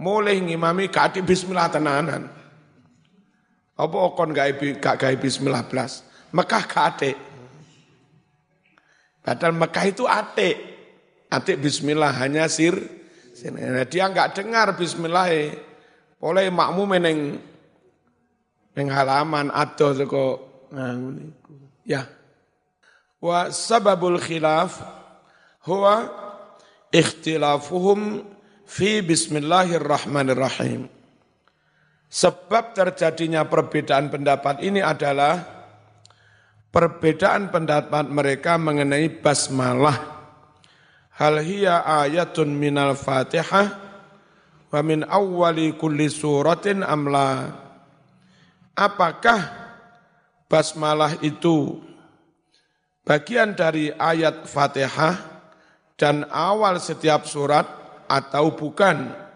Mulai 0.00 0.40
ngimami 0.40 0.88
kati 0.88 1.20
bismillah 1.20 1.68
tenanan. 1.68 2.28
Apa 3.76 3.96
kon 4.16 4.32
gak 4.32 4.80
gak 4.80 5.16
bismillah 5.20 5.64
blas. 5.68 6.04
Mekah 6.32 6.64
gak 6.64 6.84
ate. 6.96 7.12
Padahal 9.20 9.56
Mekah 9.56 9.84
itu 9.88 10.04
ate. 10.08 10.50
Ate 11.28 11.60
bismillah 11.60 12.16
hanya 12.20 12.48
sir. 12.48 12.76
Nah, 13.52 13.84
dia 13.84 14.08
nggak 14.08 14.40
dengar 14.40 14.72
bismillah. 14.72 15.28
Boleh 16.16 16.48
makmum 16.48 16.88
meneng 16.88 17.36
neng 18.78 18.94
halaman 18.94 19.50
atau 19.50 19.90
kok 20.06 20.36
ya. 21.82 22.06
Wa 23.18 23.50
sababul 23.50 24.22
khilaf 24.22 24.78
huwa 25.66 26.06
ikhtilafuhum 26.94 28.22
fi 28.62 29.02
bismillahirrahmanirrahim. 29.02 30.86
Sebab 32.08 32.72
terjadinya 32.72 33.44
perbedaan 33.44 34.08
pendapat 34.08 34.62
ini 34.62 34.80
adalah 34.80 35.42
perbedaan 36.70 37.50
pendapat 37.50 38.06
mereka 38.08 38.56
mengenai 38.56 39.10
basmalah. 39.18 40.16
Hal 41.18 41.42
hiya 41.42 41.82
ayatun 41.82 42.54
minal 42.54 42.94
fatihah 42.94 43.74
wa 44.70 44.80
min 44.86 45.02
awwali 45.02 45.74
kulli 45.74 46.06
suratin 46.06 46.86
amla. 46.86 47.66
Apakah 48.78 49.42
basmalah 50.46 51.18
itu 51.18 51.82
bagian 53.02 53.58
dari 53.58 53.90
ayat 53.90 54.46
fatihah 54.46 55.18
dan 55.98 56.22
awal 56.30 56.78
setiap 56.78 57.26
surat 57.26 57.66
atau 58.06 58.54
bukan. 58.54 59.26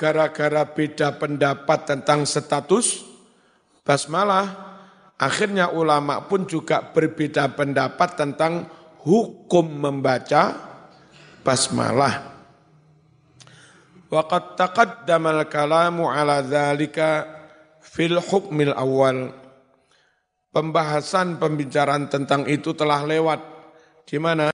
gara-gara 0.00 0.64
beda 0.64 1.20
pendapat 1.20 1.84
tentang 1.84 2.24
status 2.24 3.04
basmalah, 3.84 4.48
akhirnya 5.20 5.68
ulama 5.68 6.24
pun 6.24 6.48
juga 6.48 6.80
berbeda 6.80 7.52
pendapat 7.52 8.16
tentang 8.16 8.64
hukum 9.04 9.68
membaca 9.68 10.56
basmalah. 11.44 12.32
Waqad 14.08 14.56
al-kalamu 14.56 16.08
ala 16.08 16.40
dzalika 16.40 17.39
fil 17.90 18.22
hukmil 18.22 18.70
awal. 18.78 19.34
Pembahasan 20.50 21.38
pembicaraan 21.38 22.10
tentang 22.10 22.46
itu 22.46 22.74
telah 22.74 23.02
lewat 23.06 23.42
di 24.06 24.18
mana? 24.18 24.50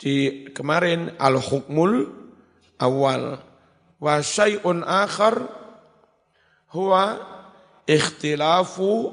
Di 0.00 0.48
kemarin 0.56 1.16
al-hukmul 1.20 2.08
awal. 2.80 3.36
Wa 4.00 4.24
syai'un 4.24 4.80
akhar 4.84 5.44
huwa 6.72 7.20
ikhtilafu 7.84 9.12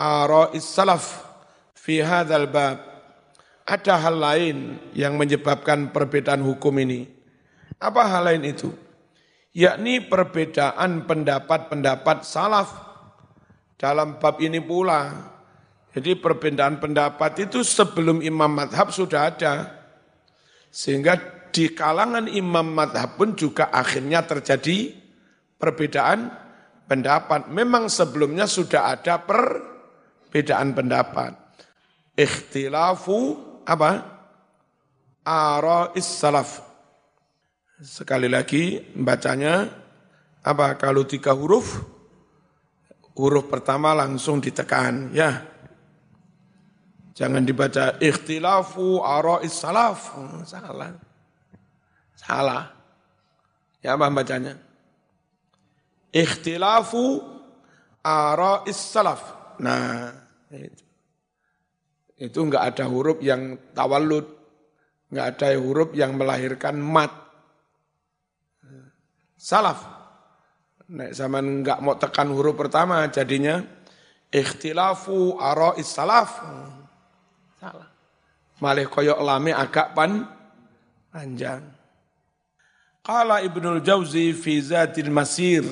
ara'is 0.00 0.64
salaf 0.64 1.24
fi 1.76 2.00
hadzal 2.00 2.48
bab. 2.48 2.80
Ada 3.64 3.96
hal 3.96 4.16
lain 4.20 4.56
yang 4.92 5.16
menyebabkan 5.16 5.88
perbedaan 5.88 6.44
hukum 6.44 6.76
ini 6.80 7.14
apa 7.84 8.02
hal 8.08 8.22
lain 8.32 8.44
itu? 8.48 8.72
Yakni 9.54 10.02
perbedaan 10.10 11.06
pendapat-pendapat 11.06 12.26
salaf 12.26 12.74
dalam 13.78 14.18
bab 14.18 14.42
ini 14.42 14.58
pula. 14.58 15.30
Jadi 15.94 16.18
perbedaan 16.18 16.82
pendapat 16.82 17.46
itu 17.46 17.62
sebelum 17.62 18.18
imam 18.18 18.50
madhab 18.50 18.90
sudah 18.90 19.30
ada. 19.30 19.70
Sehingga 20.74 21.14
di 21.54 21.70
kalangan 21.70 22.26
imam 22.26 22.66
madhab 22.66 23.14
pun 23.14 23.38
juga 23.38 23.70
akhirnya 23.70 24.26
terjadi 24.26 24.90
perbedaan 25.54 26.34
pendapat. 26.90 27.46
Memang 27.46 27.86
sebelumnya 27.86 28.50
sudah 28.50 28.90
ada 28.90 29.22
perbedaan 29.22 30.74
pendapat. 30.74 31.30
Ikhtilafu 32.18 33.38
apa? 33.62 34.02
Ara'is 35.22 36.10
salaf 36.10 36.73
Sekali 37.82 38.30
lagi 38.30 38.78
bacanya 38.94 39.66
apa 40.46 40.78
kalau 40.78 41.02
tiga 41.02 41.34
huruf 41.34 41.82
huruf 43.18 43.50
pertama 43.50 43.90
langsung 43.98 44.38
ditekan 44.38 45.10
ya. 45.10 45.42
Jangan 47.14 47.42
dibaca 47.42 47.98
ikhtilafu 47.98 49.02
ara'is 49.02 49.54
salaf. 49.54 50.14
Salah. 50.46 50.94
Salah. 52.14 52.64
Ya 53.82 53.94
apa 53.94 54.10
bacanya? 54.10 54.54
Ikhtilafu 56.10 57.22
ara'is 58.02 58.78
salaf. 58.78 59.22
Nah, 59.62 60.10
itu. 60.50 60.82
Itu 62.14 62.38
enggak 62.46 62.74
ada 62.74 62.86
huruf 62.86 63.18
yang 63.22 63.58
tawallud, 63.74 64.26
enggak 65.10 65.26
ada 65.38 65.58
huruf 65.58 65.90
yang 65.98 66.14
melahirkan 66.14 66.78
mat 66.78 67.23
salaf. 69.44 69.84
Nek 70.88 71.12
zaman 71.12 71.60
enggak 71.60 71.84
mau 71.84 72.00
tekan 72.00 72.32
huruf 72.32 72.56
pertama 72.56 73.04
jadinya 73.12 73.60
ikhtilafu 74.32 75.36
ara'is 75.36 75.92
salaf. 75.92 76.40
Salah. 77.60 77.88
Malih 78.64 78.88
koyok 78.88 79.20
lame 79.20 79.52
agak 79.52 79.92
pan 79.92 80.24
panjang. 81.12 81.60
Qala 83.04 83.44
Ibnul 83.44 83.84
Jauzi 83.84 84.32
fi 84.32 84.64
Zatil 84.64 85.12
Masir. 85.12 85.68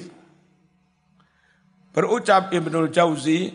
Berucap 1.96 2.52
Ibnul 2.52 2.92
Jauzi 2.92 3.48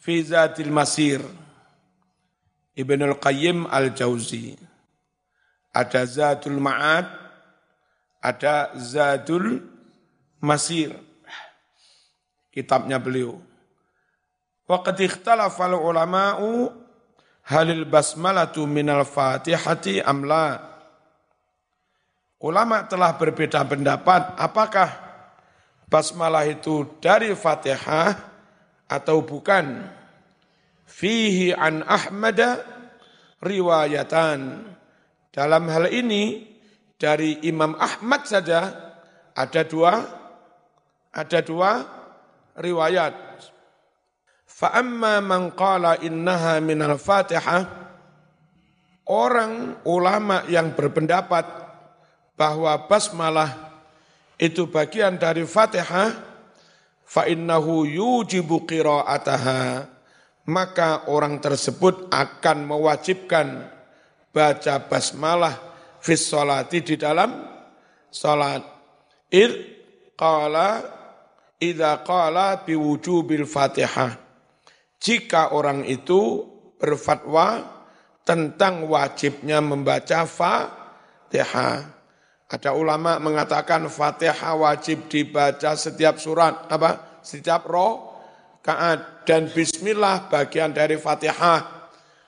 fi 0.00 0.14
Zatil 0.24 0.72
Masir. 0.72 1.20
Ibnul 2.72 3.20
Qayyim 3.20 3.68
Al-Jauzi. 3.68 4.56
Ada 5.76 6.08
Zatul 6.08 6.56
Ma'ad, 6.56 7.19
ada 8.20 8.76
Zadul 8.76 9.64
Masir 10.40 10.96
kitabnya 12.52 13.00
beliau. 13.00 13.40
Wa 14.68 14.84
qad 14.84 15.00
ikhtalafa 15.00 15.66
al 15.66 15.76
ulama'u 15.80 16.70
halil 17.48 17.84
basmalatu 17.88 18.68
minal 18.68 19.02
fatihati 19.02 19.98
amla 20.04 20.62
ulama 22.40 22.86
telah 22.86 23.18
berbeda 23.18 23.66
pendapat 23.66 24.38
apakah 24.38 24.88
basmalah 25.90 26.46
itu 26.46 26.86
dari 27.02 27.34
fatihah 27.34 28.14
atau 28.86 29.22
bukan? 29.22 29.98
Fihi 30.90 31.54
an 31.54 31.86
ahmada 31.86 32.66
riwayatan. 33.38 34.66
Dalam 35.30 35.70
hal 35.70 35.86
ini 35.94 36.49
dari 37.00 37.40
Imam 37.48 37.72
Ahmad 37.80 38.28
saja 38.28 38.68
ada 39.32 39.62
dua 39.64 40.04
ada 41.10 41.40
dua 41.40 41.70
riwayat. 42.60 43.16
Fa'amma 44.44 45.24
man 45.24 45.56
qala 45.56 45.96
innaha 46.04 46.60
minal 46.60 47.00
fatihah 47.00 47.80
Orang 49.10 49.82
ulama 49.90 50.46
yang 50.46 50.70
berpendapat 50.70 51.42
bahwa 52.38 52.86
basmalah 52.86 53.74
itu 54.38 54.70
bagian 54.70 55.18
dari 55.18 55.42
Fatihah 55.42 56.14
fa 57.02 57.26
innahu 57.26 57.90
yujibu 57.90 58.62
qira'ataha 58.70 59.90
maka 60.46 61.10
orang 61.10 61.42
tersebut 61.42 62.06
akan 62.06 62.70
mewajibkan 62.70 63.66
baca 64.30 64.74
basmalah 64.86 65.69
fis 66.00 66.26
salati 66.26 66.80
di 66.82 66.96
dalam 66.96 67.30
salat. 68.10 68.64
Id 69.30 69.52
qala 70.18 70.82
idza 71.60 72.02
qala 72.02 72.64
biwujubil 72.66 73.46
Fatihah. 73.46 74.16
Jika 75.00 75.56
orang 75.56 75.86
itu 75.88 76.44
berfatwa 76.76 77.64
tentang 78.24 78.88
wajibnya 78.88 79.64
membaca 79.64 80.28
Fatihah. 80.28 82.00
Ada 82.50 82.74
ulama 82.74 83.22
mengatakan 83.22 83.86
Fatihah 83.86 84.58
wajib 84.58 85.06
dibaca 85.06 85.78
setiap 85.78 86.18
surat 86.18 86.66
apa? 86.66 87.22
Setiap 87.22 87.68
roh 87.70 88.10
kaat 88.60 89.24
dan 89.24 89.48
bismillah 89.48 90.28
bagian 90.28 90.74
dari 90.74 91.00
Fatihah. 91.00 91.78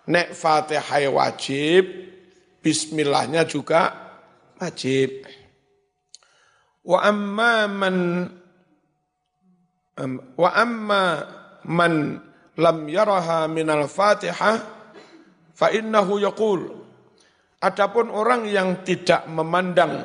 Nek 0.02 0.34
Fatihah 0.34 1.10
wajib, 1.14 2.01
bismillahnya 2.62 3.42
juga 3.44 3.90
wajib. 4.62 5.26
Wa 6.82 7.02
amma 7.02 7.66
man 7.66 7.96
wa 10.38 10.50
amma 10.54 11.02
man 11.66 12.18
lam 12.58 12.78
yaraha 12.86 13.46
minal 13.50 13.86
Fatihah 13.86 14.56
fa 15.54 15.68
innahu 15.70 16.22
yaqul 16.22 16.82
Adapun 17.62 18.10
orang 18.10 18.42
yang 18.50 18.82
tidak 18.82 19.22
memandang 19.30 20.02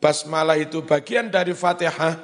basmalah 0.00 0.56
itu 0.56 0.80
bagian 0.80 1.28
dari 1.28 1.52
Fatihah, 1.52 2.16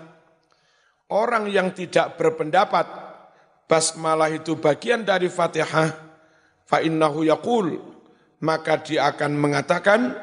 orang 1.12 1.52
yang 1.52 1.76
tidak 1.76 2.16
berpendapat 2.16 2.88
basmalah 3.68 4.32
itu 4.32 4.56
bagian 4.56 5.04
dari 5.04 5.28
Fatihah, 5.28 5.92
fa 6.64 6.80
innahu 6.80 7.28
yaqul 7.28 7.76
maka 8.38 8.78
dia 8.82 9.10
akan 9.10 9.32
mengatakan 9.34 10.14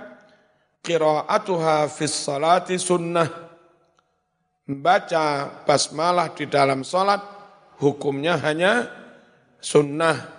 qiraatuha 0.85 1.89
fis 1.91 2.15
salati 2.15 2.79
sunnah. 2.79 3.27
Membaca 4.65 5.45
basmalah 5.65 6.33
di 6.33 6.49
dalam 6.49 6.81
salat 6.81 7.21
hukumnya 7.77 8.37
hanya 8.41 8.89
sunnah. 9.61 10.33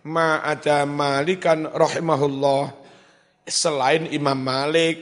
Ma 0.00 0.40
ada 0.40 0.88
malikan 0.88 1.68
rahimahullah. 1.68 2.76
Selain 3.44 4.08
Imam 4.12 4.36
Malik. 4.36 4.96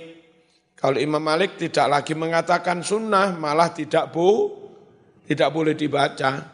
Kalau 0.78 0.98
Imam 0.98 1.22
Malik 1.22 1.58
tidak 1.58 1.90
lagi 1.90 2.14
mengatakan 2.14 2.86
sunnah 2.86 3.34
malah 3.34 3.74
tidak 3.74 4.14
bu 4.14 4.54
tidak 5.26 5.50
boleh 5.50 5.74
dibaca. 5.74 6.46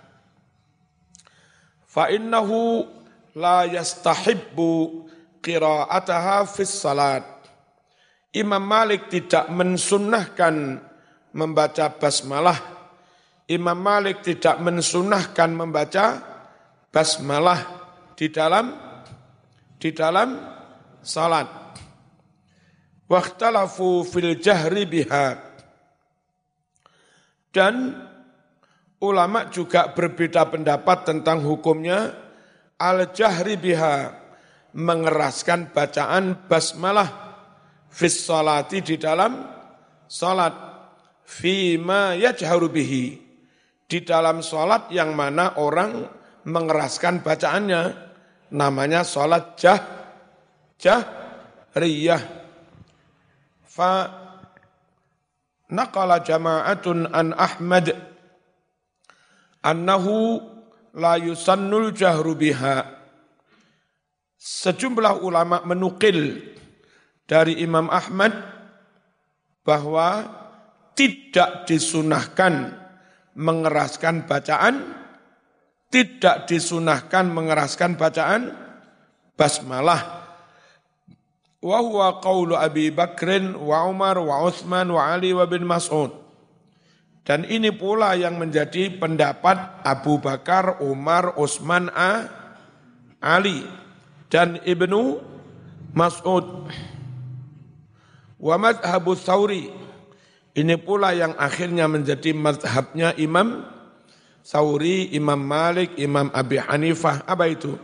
Fa 1.84 2.10
innahu 2.10 2.88
la 3.36 3.68
yastahibbu 3.68 5.03
qira'ataha 5.44 6.48
fis 6.48 6.72
salat. 6.72 7.20
Imam 8.32 8.64
Malik 8.64 9.12
tidak 9.12 9.52
mensunnahkan 9.52 10.80
membaca 11.36 11.86
basmalah. 11.92 12.56
Imam 13.46 13.76
Malik 13.76 14.24
tidak 14.24 14.56
mensunnahkan 14.64 15.52
membaca 15.52 16.18
basmalah 16.88 17.60
di 18.16 18.32
dalam 18.32 18.72
di 19.76 19.92
dalam 19.92 20.40
salat. 21.04 21.46
Wakhtalafu 23.04 24.02
fil 24.08 24.40
jahri 24.40 24.88
biha. 24.88 25.52
Dan 27.54 27.94
ulama 28.98 29.46
juga 29.52 29.92
berbeda 29.94 30.50
pendapat 30.50 31.06
tentang 31.06 31.38
hukumnya 31.46 32.10
al-jahri 32.80 33.54
biha 33.54 34.23
mengeraskan 34.74 35.70
bacaan 35.70 36.50
basmalah 36.50 37.08
fis 37.88 38.26
salati 38.26 38.82
di 38.82 38.98
dalam 38.98 39.38
salat. 40.10 40.54
Fima 41.24 42.12
yajharu 42.18 42.68
bihi. 42.68 43.16
Di 43.88 44.04
dalam 44.04 44.44
salat 44.44 44.92
yang 44.92 45.16
mana 45.16 45.56
orang 45.56 46.04
mengeraskan 46.44 47.24
bacaannya. 47.24 47.82
Namanya 48.52 49.06
salat 49.06 49.56
jah 49.56 49.80
jahriyah. 50.76 52.22
Fa 53.64 54.06
naqala 55.72 56.20
jama'atun 56.20 57.08
an 57.08 57.32
Ahmad 57.34 57.90
annahu 59.64 60.38
la 60.94 61.18
yusannul 61.18 61.90
jahru 61.96 62.36
biha 62.36 63.03
sejumlah 64.44 65.24
ulama 65.24 65.64
menukil 65.64 66.44
dari 67.24 67.64
Imam 67.64 67.88
Ahmad 67.88 68.36
bahwa 69.64 70.28
tidak 70.92 71.64
disunahkan 71.64 72.76
mengeraskan 73.32 74.28
bacaan, 74.28 74.84
tidak 75.88 76.44
disunahkan 76.44 77.32
mengeraskan 77.32 77.96
bacaan 77.96 78.52
basmalah. 79.32 80.28
Wa 81.64 81.80
huwa 81.80 82.20
qawlu 82.20 82.60
Abi 82.60 82.92
Bakrin 82.92 83.56
wa 83.56 83.88
Umar 83.88 84.20
wa 84.20 84.44
Uthman 84.44 84.92
wa 84.92 85.08
Ali 85.08 85.32
wa 85.32 85.48
bin 85.48 85.64
Mas'ud. 85.64 86.12
Dan 87.24 87.48
ini 87.48 87.72
pula 87.72 88.12
yang 88.12 88.36
menjadi 88.36 89.00
pendapat 89.00 89.80
Abu 89.80 90.20
Bakar, 90.20 90.84
Umar, 90.84 91.32
Utsman, 91.40 91.88
A, 91.96 92.28
Ali 93.24 93.64
dan 94.34 94.58
Ibnu 94.66 95.22
Mas'ud. 95.94 96.66
Wa 98.42 98.58
madhabu 98.58 99.14
Thawri. 99.14 99.70
Ini 100.58 100.74
pula 100.82 101.14
yang 101.14 101.38
akhirnya 101.38 101.86
menjadi 101.86 102.34
madhabnya 102.34 103.14
Imam 103.14 103.62
Thawri, 104.42 105.14
Imam 105.14 105.38
Malik, 105.38 105.94
Imam 106.02 106.34
Abi 106.34 106.58
Hanifah. 106.58 107.22
Apa 107.30 107.46
itu? 107.46 107.78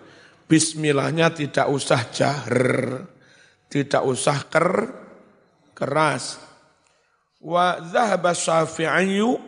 Bismillahnya 0.51 1.31
tidak 1.31 1.71
usah 1.71 2.11
jahr, 2.11 2.59
tidak 3.71 4.03
usah 4.03 4.51
ker, 4.51 4.71
keras. 5.71 6.43
Wa 7.39 7.79
zahaba 7.87 8.35
syafi'iyu 8.35 9.39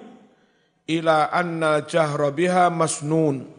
ila 0.86 1.34
anna 1.34 1.82
jahra 1.82 2.30
biha 2.30 2.70
masnun. 2.70 3.50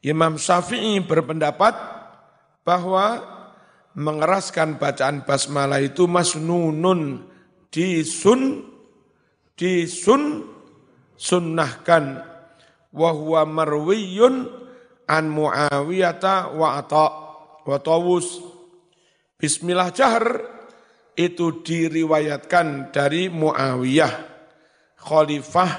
Imam 0.00 0.40
Syafi'i 0.40 1.00
berpendapat 1.04 1.99
bahwa 2.62 3.24
mengeraskan 3.96 4.78
bacaan 4.78 5.26
basmalah 5.26 5.82
itu 5.82 6.06
masnunun 6.06 7.26
disun 7.72 8.64
disun 9.58 10.46
sunnahkan. 11.20 12.24
Wa 12.90 13.14
huwa 13.14 13.46
marwiyun 13.46 14.50
an 15.06 15.30
muawiyata 15.30 16.54
wa 16.54 16.80
ata 16.80 17.06
wa 17.62 17.76
tawus. 17.78 18.42
Bismillah 19.38 19.94
jahr 19.94 20.24
itu 21.16 21.64
diriwayatkan 21.64 22.92
dari 22.92 23.28
Muawiyah 23.32 24.12
khalifah 25.00 25.70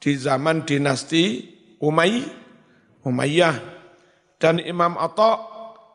di 0.00 0.12
zaman 0.16 0.64
dinasti 0.64 1.24
Umay 1.80 2.24
Umayyah. 3.04 3.56
Dan 4.38 4.58
Imam 4.58 4.98
Atta 4.98 5.51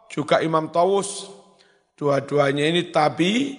juga 0.09 0.39
Imam 0.41 0.71
Tawus 0.71 1.37
Dua-duanya 1.97 2.69
ini 2.69 2.93
tabi, 2.93 3.57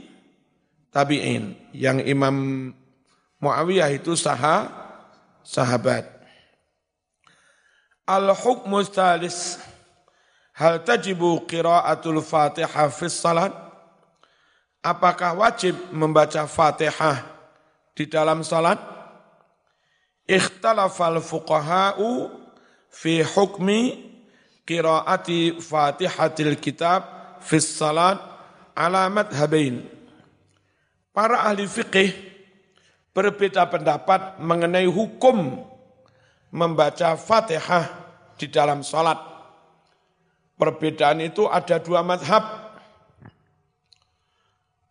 tabi'in. 0.95 1.59
Yang 1.75 2.07
Imam 2.07 2.71
Muawiyah 3.43 3.91
itu 3.91 4.15
saha, 4.15 4.71
sahabat. 5.43 6.07
Al-hukmu 8.07 8.87
thalis. 8.87 9.59
Hal 10.55 10.87
tajibu 10.87 11.43
qiraatul 11.51 12.23
fatihah 12.23 12.91
fi 12.95 13.11
salat? 13.11 13.51
Apakah 14.87 15.35
wajib 15.35 15.75
membaca 15.91 16.47
fatihah 16.47 17.27
di 17.99 18.07
dalam 18.07 18.47
salat? 18.47 18.79
Ikhtalafal 20.31 21.19
fuqaha'u 21.19 22.31
fi 22.87 23.23
hukmi 23.27 24.08
qiraati 24.69 25.57
fatihatil 25.57 26.61
kitab 26.61 27.09
fi 27.41 27.57
salat 27.57 28.21
alamat 28.77 29.33
habain. 29.33 29.81
Para 31.17 31.49
ahli 31.49 31.65
fikih 31.65 32.13
berbeda 33.17 33.65
pendapat 33.73 34.37
mengenai 34.45 34.85
hukum 34.85 35.65
membaca 36.53 37.17
Fatihah 37.17 37.89
di 38.37 38.47
dalam 38.53 38.85
salat. 38.85 39.17
Perbedaan 40.61 41.25
itu 41.25 41.49
ada 41.49 41.81
dua 41.81 42.05
madhab. 42.05 42.45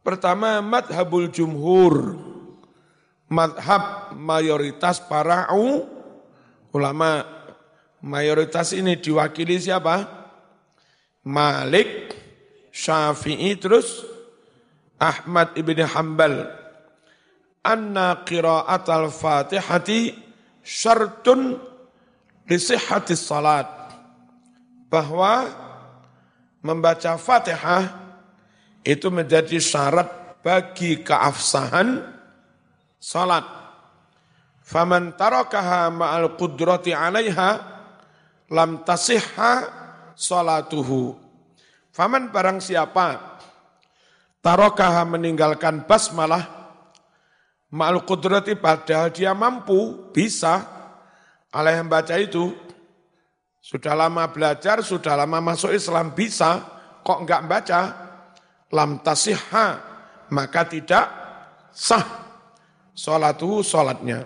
Pertama, 0.01 0.63
madhabul 0.63 1.27
jumhur. 1.27 2.15
Madhab 3.27 4.15
mayoritas 4.15 5.03
para 5.03 5.51
ulama. 6.71 7.36
Mayoritas 8.07 8.71
ini 8.71 8.95
diwakili 8.95 9.59
siapa? 9.59 10.07
Malik, 11.27 12.15
Syafi'i 12.71 13.59
terus 13.59 14.07
Ahmad 14.95 15.51
ibn 15.59 15.75
Hanbal 15.83 16.47
anna 17.67 18.23
qira'at 18.23 18.87
al-fatihati 18.87 20.15
syartun 20.63 21.59
lisihhati 22.47 23.11
salat 23.11 23.67
bahwa 24.87 25.51
membaca 26.63 27.19
Fatihah 27.19 27.91
itu 28.87 29.11
menjadi 29.11 29.59
syarat 29.59 30.39
bagi 30.39 31.03
keafsahan 31.03 32.07
salat. 33.03 33.43
Faman 34.63 35.11
tarakaha 35.19 35.91
ma'al 35.91 36.39
qudrati 36.39 36.95
'alaiha 36.95 37.76
lam 38.51 38.83
tasihha 38.83 39.53
salatuhu. 40.15 41.15
Faman 41.91 42.29
barang 42.29 42.61
siapa 42.61 43.39
tarokaha 44.41 45.03
meninggalkan 45.03 45.83
basmalah 45.89 46.57
ma'al 47.71 48.03
kudrati 48.07 48.55
padahal 48.55 49.11
dia 49.11 49.35
mampu, 49.35 50.11
bisa 50.15 50.63
oleh 51.51 51.75
membaca 51.83 52.15
itu. 52.15 52.53
Sudah 53.59 53.91
lama 53.99 54.23
belajar, 54.31 54.79
sudah 54.79 55.19
lama 55.19 55.43
masuk 55.43 55.75
Islam, 55.75 56.15
bisa, 56.15 56.63
kok 57.03 57.19
enggak 57.19 57.43
baca? 57.51 57.81
Lam 58.71 59.03
tasihha, 59.03 59.67
maka 60.31 60.63
tidak 60.63 61.05
sah 61.75 62.03
salatuhu 62.95 63.59
salatnya. 63.59 64.23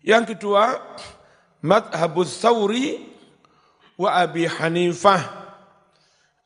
Yang 0.00 0.36
kedua, 0.36 0.80
madhabus 1.60 2.40
thawri 2.40 3.04
wa 4.00 4.16
abi 4.16 4.48
hanifah 4.48 5.20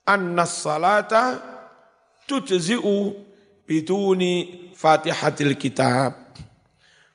anna 0.07 0.45
salata 0.45 1.41
tujzi'u 2.29 3.15
biduni 3.65 4.71
fatihatil 4.77 5.57
kitab. 5.57 6.13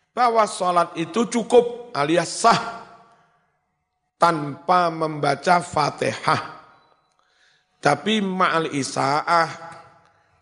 Bahwa 0.09 0.43
salat 0.49 0.99
itu 0.99 1.31
cukup 1.31 1.95
alias 1.95 2.43
sah 2.43 2.59
tanpa 4.19 4.91
membaca 4.91 5.63
fatihah. 5.63 6.59
Tapi 7.79 8.19
ma'al 8.19 8.75
isa'ah 8.75 9.49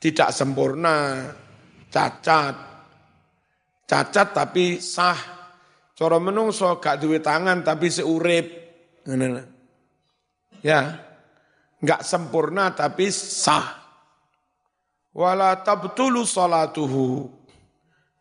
tidak 0.01 0.33
sempurna, 0.33 1.29
cacat. 1.93 2.55
Cacat 3.85 4.27
tapi 4.33 4.81
sah. 4.81 5.36
Cara 5.97 6.21
menungso 6.21 6.77
gak 6.77 7.01
duwe 7.01 7.17
tangan 7.17 7.65
tapi 7.65 7.89
seurip. 7.89 8.45
Ya, 10.61 11.07
Enggak 11.77 12.01
sempurna 12.01 12.73
tapi 12.73 13.13
sah. 13.13 13.85
Wala 15.13 15.61
tabtulu 15.61 16.25
salatuhu. 16.25 17.29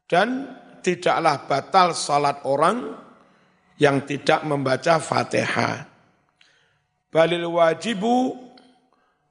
Dan 0.07 0.55
tidaklah 0.85 1.51
batal 1.51 1.97
salat 1.97 2.47
orang 2.47 2.95
yang 3.81 4.07
tidak 4.07 4.47
membaca 4.47 5.03
Fatihah. 5.03 5.83
Balil 7.11 7.49
wajibu 7.49 8.39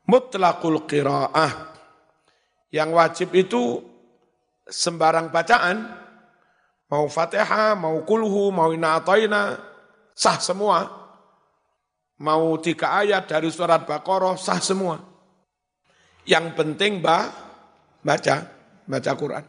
mutlaqul 0.10 0.84
qiraah. 0.90 1.74
Yang 2.74 2.90
wajib 2.92 3.30
itu 3.40 3.80
sembarang 4.68 5.32
bacaan, 5.32 6.05
Mau 6.86 7.10
fatihah, 7.10 7.74
mau 7.74 7.98
kulhu, 8.06 8.54
mau 8.54 8.70
ina'atoina, 8.70 9.58
sah 10.14 10.38
semua. 10.38 10.86
Mau 12.22 12.56
tiga 12.62 13.02
ayat 13.02 13.26
dari 13.26 13.50
surat 13.50 13.84
Baqarah, 13.84 14.38
sah 14.38 14.62
semua. 14.62 15.02
Yang 16.24 16.46
penting 16.54 17.02
bah, 17.02 17.34
baca, 18.06 18.46
baca 18.86 19.12
Quran. 19.18 19.46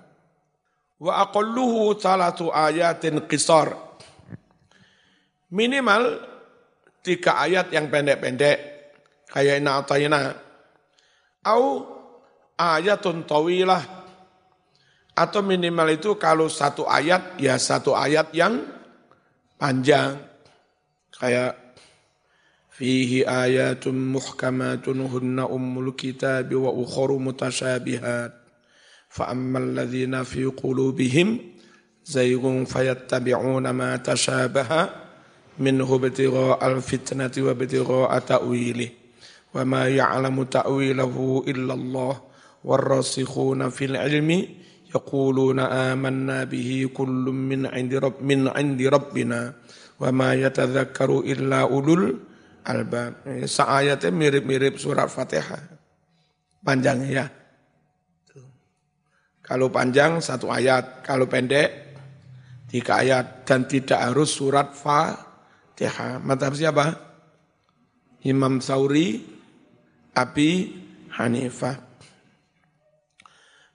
Wa 0.97 1.29
aqalluhu 1.29 1.93
salatu 2.01 2.49
ayatin 2.49 3.21
qisar. 3.29 3.77
Minimal 5.53 6.25
tiga 7.05 7.39
ayat 7.39 7.69
yang 7.71 7.93
pendek-pendek, 7.93 8.59
kayak 9.29 9.61
ina'atoina. 9.61 10.35
Au 11.47 11.85
ayatun 12.57 13.29
tawilah, 13.29 14.06
atau 15.17 15.41
minimal 15.41 15.97
itu 15.97 16.21
kalau 16.21 16.45
satu 16.53 16.85
ayat, 16.85 17.41
ya 17.41 17.57
satu 17.57 17.97
ayat 17.97 18.37
yang 18.37 18.61
panjang. 19.57 20.21
Kayak 21.17 21.57
fihi 22.77 23.25
ayatun 23.25 23.97
muhkamatun 24.13 25.09
hunna 25.09 25.49
ummul 25.49 25.97
kitab 25.97 26.53
wa 26.53 26.69
ukharu 26.69 27.17
mutasyabihat. 27.17 28.37
Fa 29.09 29.33
ammal 29.33 29.73
ladzina 29.73 30.29
fi 30.29 30.45
qulubihim 30.53 31.41
zaygun 32.05 32.69
fayattabi'una 32.69 33.73
ma 33.73 33.97
tashabaha 33.97 34.93
minhu 35.57 35.97
ibtigha 35.97 36.61
al-fitnati 36.61 37.41
wa 37.41 37.57
ibtigha 37.57 38.13
ta'wilih. 38.21 38.93
Wa 39.57 39.65
ma 39.65 39.89
ya'lamu 39.89 40.45
ta'wilahu 40.45 41.49
illa 41.49 41.73
Allah 41.73 42.21
yaquluna 44.93 45.93
amanna 45.93 46.47
bihi 46.47 46.91
kullun 46.95 47.35
min 47.35 47.61
'indi 47.67 47.97
rabb 47.99 48.23
min 48.23 48.47
'indi 48.51 48.87
rabbina 48.87 49.51
wa 49.97 50.09
ma 50.13 50.37
yatadzakkaru 50.37 51.25
illa 51.27 51.65
ulul 51.67 52.17
albab. 52.67 53.23
Seayatnya 53.47 54.11
mirip-mirip 54.11 54.77
surat 54.77 55.07
Fatihah. 55.07 55.63
Panjang 56.67 57.07
ya. 57.07 57.27
Kalau 59.47 59.71
panjang 59.71 60.19
satu 60.19 60.51
ayat, 60.51 61.07
kalau 61.07 61.31
pendek 61.31 61.95
tiga 62.67 62.99
ayat 62.99 63.47
dan 63.47 63.71
tidak 63.71 64.11
harus 64.11 64.35
surat 64.35 64.75
Fatihah. 64.75 66.19
Mantap 66.19 66.59
siapa? 66.59 66.91
Imam 68.27 68.59
Sauri, 68.59 69.23
Abi 70.19 70.75
Hanifah. 71.15 71.86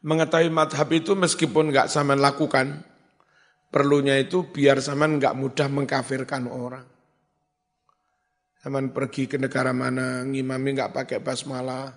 Mengetahui 0.02 0.50
madhab 0.50 0.90
itu 0.94 1.14
meskipun 1.14 1.70
nggak 1.70 1.90
sama 1.90 2.18
lakukan, 2.18 2.82
Perlunya 3.72 4.20
itu 4.20 4.52
biar 4.52 4.84
zaman 4.84 5.16
nggak 5.16 5.32
mudah 5.32 5.72
mengkafirkan 5.72 6.44
orang. 6.52 6.84
Zaman 8.60 8.92
pergi 8.92 9.32
ke 9.32 9.40
negara 9.40 9.72
mana, 9.72 10.28
ngimami 10.28 10.76
nggak 10.76 10.92
pakai 10.92 11.24
basmalah. 11.24 11.88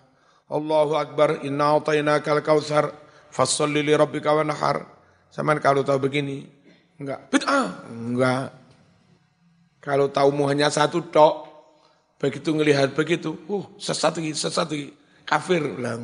Allahu 0.54 0.94
Akbar, 0.94 1.42
inna 1.42 1.74
kal 2.22 2.46
kausar, 2.46 2.94
fasalli 3.34 3.82
li 3.82 3.90
rabbika 3.90 4.30
nahar. 4.46 4.86
Zaman 5.34 5.58
kalau 5.58 5.82
tahu 5.82 6.06
begini, 6.06 6.46
enggak, 7.02 7.26
bid'ah, 7.26 7.90
enggak. 7.90 8.54
Kalau 9.82 10.14
tahu 10.14 10.30
hanya 10.46 10.70
satu 10.70 11.10
tok, 11.10 11.34
begitu 12.22 12.54
ngelihat 12.54 12.94
begitu, 12.94 13.34
uh, 13.50 13.66
sesat 13.82 14.22
lagi, 14.22 14.30
sesat 14.30 14.70
lagi, 14.70 14.94
kafir 15.26 15.74
lah 15.74 15.98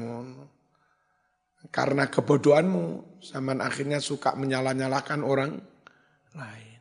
karena 1.69 2.09
kebodohanmu, 2.09 3.21
zaman 3.21 3.61
akhirnya 3.61 4.01
suka 4.01 4.33
menyalah-nyalahkan 4.33 5.21
orang 5.21 5.61
lain. 6.33 6.81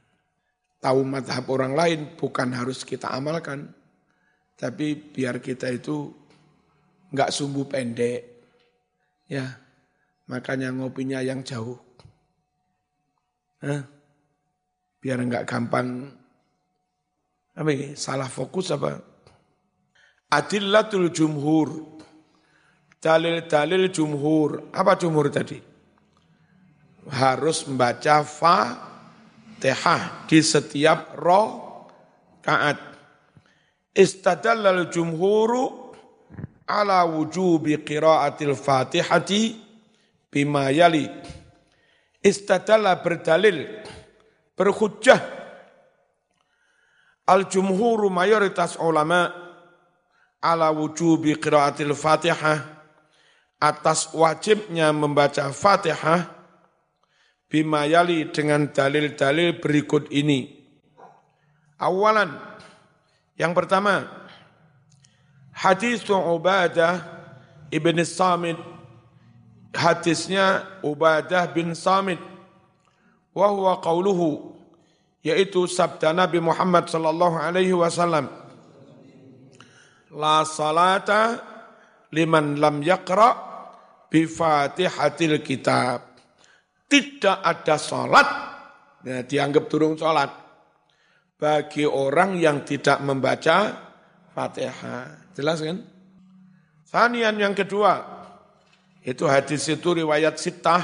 Tahu 0.80 1.00
madhab 1.04 1.52
orang 1.52 1.76
lain 1.76 2.00
bukan 2.16 2.56
harus 2.56 2.88
kita 2.88 3.12
amalkan, 3.12 3.76
tapi 4.56 4.96
biar 4.96 5.44
kita 5.44 5.68
itu 5.68 6.16
nggak 7.12 7.36
sumbu 7.36 7.68
pendek. 7.68 8.40
Ya, 9.28 9.60
makanya 10.32 10.72
ngopinya 10.72 11.20
yang 11.20 11.44
jauh. 11.44 11.76
Hah? 13.60 13.84
Biar 15.04 15.20
nggak 15.20 15.44
gampang 15.44 16.16
apa 17.60 17.70
ini, 17.76 17.92
salah 18.00 18.32
fokus 18.32 18.72
apa? 18.72 19.04
Adillatul 20.32 21.12
jumhur 21.12 21.99
Dalil-dalil 23.00 23.88
jumhur. 23.96 24.76
Apa 24.76 25.00
jumhur 25.00 25.32
tadi? 25.32 25.56
Harus 27.08 27.64
membaca 27.64 28.28
Fatihah 28.28 30.02
di 30.28 30.44
setiap 30.44 31.16
roh 31.16 31.80
kaat. 32.44 32.76
Istadallal 33.96 34.92
jumhuru 34.92 35.96
ala 36.68 37.08
wujubi 37.08 37.80
qiraatil 37.82 38.54
fatihati 38.54 39.58
bima 40.28 40.68
yali. 40.70 41.08
Istadalla 42.20 43.00
berdalil, 43.00 43.80
berhujjah. 44.60 45.40
Al-jumhuru 47.24 48.12
mayoritas 48.12 48.76
ulama 48.76 49.32
ala 50.44 50.68
wujubi 50.76 51.40
qiraatil 51.40 51.96
fatihah 51.96 52.79
atas 53.60 54.16
wajibnya 54.16 54.96
membaca 54.96 55.52
Fatihah 55.52 56.32
bimayali 57.52 58.32
dengan 58.32 58.72
dalil-dalil 58.72 59.60
berikut 59.60 60.08
ini. 60.16 60.56
Awalan, 61.76 62.40
yang 63.36 63.52
pertama, 63.52 64.08
hadis 65.52 66.08
Ubadah 66.08 67.04
ibn 67.68 68.00
Samit, 68.08 68.60
hadisnya 69.76 70.64
Ubadah 70.80 71.52
bin 71.52 71.76
Samit, 71.76 72.20
wahwa 73.36 73.80
qawluhu, 73.84 74.56
yaitu 75.20 75.68
sabda 75.68 76.16
Nabi 76.16 76.40
Muhammad 76.40 76.88
sallallahu 76.88 77.36
alaihi 77.40 77.76
wasallam, 77.76 78.32
la 80.12 80.44
salata 80.48 81.44
liman 82.12 82.60
lam 82.60 82.84
yaqra' 82.84 83.49
bifatihatil 84.10 85.40
kitab. 85.46 86.18
Tidak 86.90 87.46
ada 87.46 87.78
sholat, 87.78 88.28
ya, 89.06 89.22
dianggap 89.22 89.70
turun 89.70 89.94
sholat, 89.94 90.34
bagi 91.38 91.86
orang 91.86 92.42
yang 92.42 92.66
tidak 92.66 92.98
membaca 93.06 93.78
fatihah. 94.34 95.30
Jelas 95.38 95.62
kan? 95.62 95.86
Sanian 96.90 97.38
yang 97.38 97.54
kedua, 97.54 98.02
itu 99.06 99.30
hadis 99.30 99.70
itu 99.70 100.02
riwayat 100.02 100.42
sitah, 100.42 100.82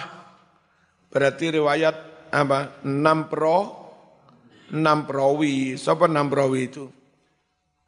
berarti 1.09 1.57
riwayat 1.57 2.29
apa? 2.29 2.85
Enam 2.85 3.25
pro, 3.25 3.59
enam 4.69 5.09
perawi. 5.09 5.73
Siapa 5.73 6.05
enam 6.05 6.29
perawi 6.29 6.69
itu? 6.69 6.85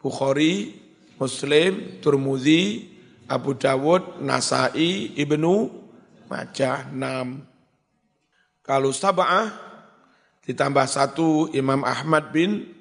Bukhari, 0.01 0.73
Muslim, 1.21 2.01
Turmuzi, 2.01 2.96
Abu 3.27 3.59
Dawud, 3.59 4.23
Nasai, 4.23 5.13
Ibnu 5.19 5.69
Majah, 6.31 6.87
enam. 6.91 7.43
Kalau 8.63 8.91
sab'ah 8.91 9.51
ditambah 10.43 10.87
satu 10.87 11.51
Imam 11.51 11.83
Ahmad 11.83 12.31
bin 12.31 12.71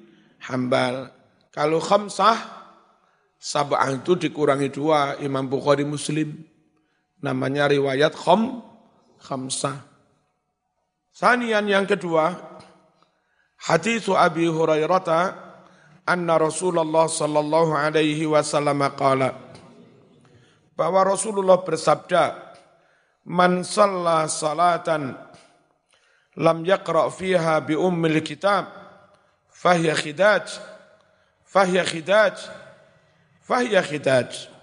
Hambal. 0.47 1.11
Kalau 1.51 1.83
khamsah, 1.83 2.39
sab'ah 3.39 3.91
itu 3.91 4.15
dikurangi 4.15 4.71
dua 4.71 5.19
Imam 5.19 5.47
Bukhari 5.47 5.83
Muslim. 5.83 6.43
Namanya 7.23 7.71
riwayat 7.71 8.15
kham, 8.15 8.63
khamsah. 9.19 9.83
Sanian 11.11 11.65
yang 11.65 11.89
kedua, 11.89 12.35
hadis 13.57 14.05
Abi 14.11 14.45
Hurairah 14.45 15.47
anna 16.05 16.35
Rasulullah 16.37 17.09
sallallahu 17.09 17.73
alaihi 17.73 18.29
wasallam 18.29 18.85
qala 18.93 19.46
bahwa 20.77 21.01
Rasulullah 21.01 21.65
bersabda, 21.65 22.53
"Man 23.25 23.65
shalla 23.65 24.29
salatan 24.29 25.17
lam 26.37 26.61
yaqra 26.61 27.09
fiha 27.09 27.57
bi 27.65 27.73
ummil 27.73 28.21
kitab 28.21 28.69
fahiya 29.49 29.97
khidaj 29.97 30.45
fahiya 31.41 31.81
khidaj 31.81 32.37
fahiya 33.41 33.81
khidaj." 33.81 34.53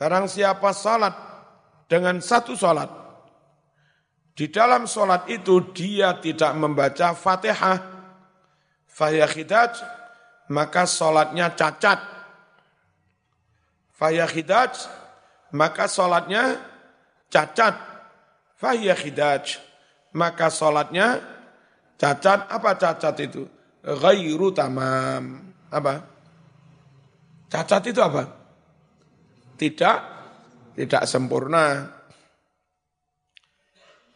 Barang 0.00 0.24
siapa 0.24 0.72
salat 0.72 1.12
dengan 1.84 2.24
satu 2.24 2.56
salat 2.56 2.88
di 4.32 4.48
dalam 4.48 4.88
salat 4.88 5.28
itu 5.28 5.60
dia 5.76 6.16
tidak 6.16 6.56
membaca 6.56 7.12
Fatihah 7.12 7.76
fahiya 8.88 9.28
khidaj 9.28 9.72
maka 10.48 10.88
salatnya 10.88 11.52
cacat. 11.52 12.00
Fahiya 13.92 14.24
khidaj 14.24 14.99
maka 15.52 15.86
sholatnya 15.90 16.58
cacat. 17.32 17.88
Fahiyah 18.60 18.98
khidaj, 18.98 19.56
maka 20.12 20.52
sholatnya 20.52 21.20
Cacat 22.00 22.48
apa 22.48 22.80
cacat 22.80 23.12
itu? 23.20 23.44
Ghairu 23.84 24.56
tamam. 24.56 25.52
Apa? 25.68 26.00
Cacat 27.52 27.92
itu 27.92 28.00
apa? 28.00 28.24
Tidak 29.60 29.98
tidak 30.80 31.04
sempurna. 31.04 31.92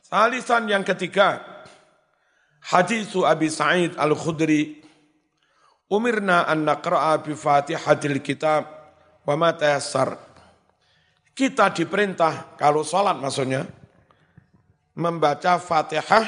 Salisan 0.01 0.64
yang 0.64 0.81
ketiga, 0.81 1.44
hadis 2.73 3.12
Abi 3.20 3.53
Sa'id 3.53 3.92
Al-Khudri 4.01 4.81
Umirna 5.92 6.49
an 6.49 6.64
naqra'a 6.64 7.20
bi 7.20 7.37
Fatihatil 7.37 8.25
Kitab 8.25 8.64
wa 9.29 9.35
ma 9.37 9.53
tayassar. 9.53 10.16
Kita 11.35 11.75
diperintah 11.75 12.55
kalau 12.55 12.87
salat 12.87 13.18
maksudnya 13.18 13.66
membaca 14.94 15.59
Fatihah 15.59 16.27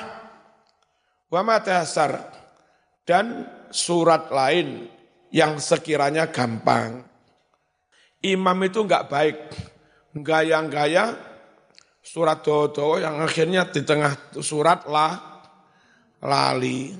wa 1.30 1.40
ma 1.46 1.62
tayassar 1.62 2.26
dan 3.06 3.46
surat 3.70 4.34
lain 4.34 4.90
yang 5.30 5.62
sekiranya 5.62 6.26
gampang. 6.34 7.06
Imam 8.26 8.58
itu 8.66 8.82
enggak 8.82 9.06
baik, 9.06 9.36
gaya-gaya 10.18 11.14
surat 12.02 12.42
dodo 12.42 12.98
yang 12.98 13.22
akhirnya 13.22 13.70
di 13.70 13.86
tengah 13.86 14.34
surat 14.42 14.90
lah 14.90 15.38
lali. 16.18 16.90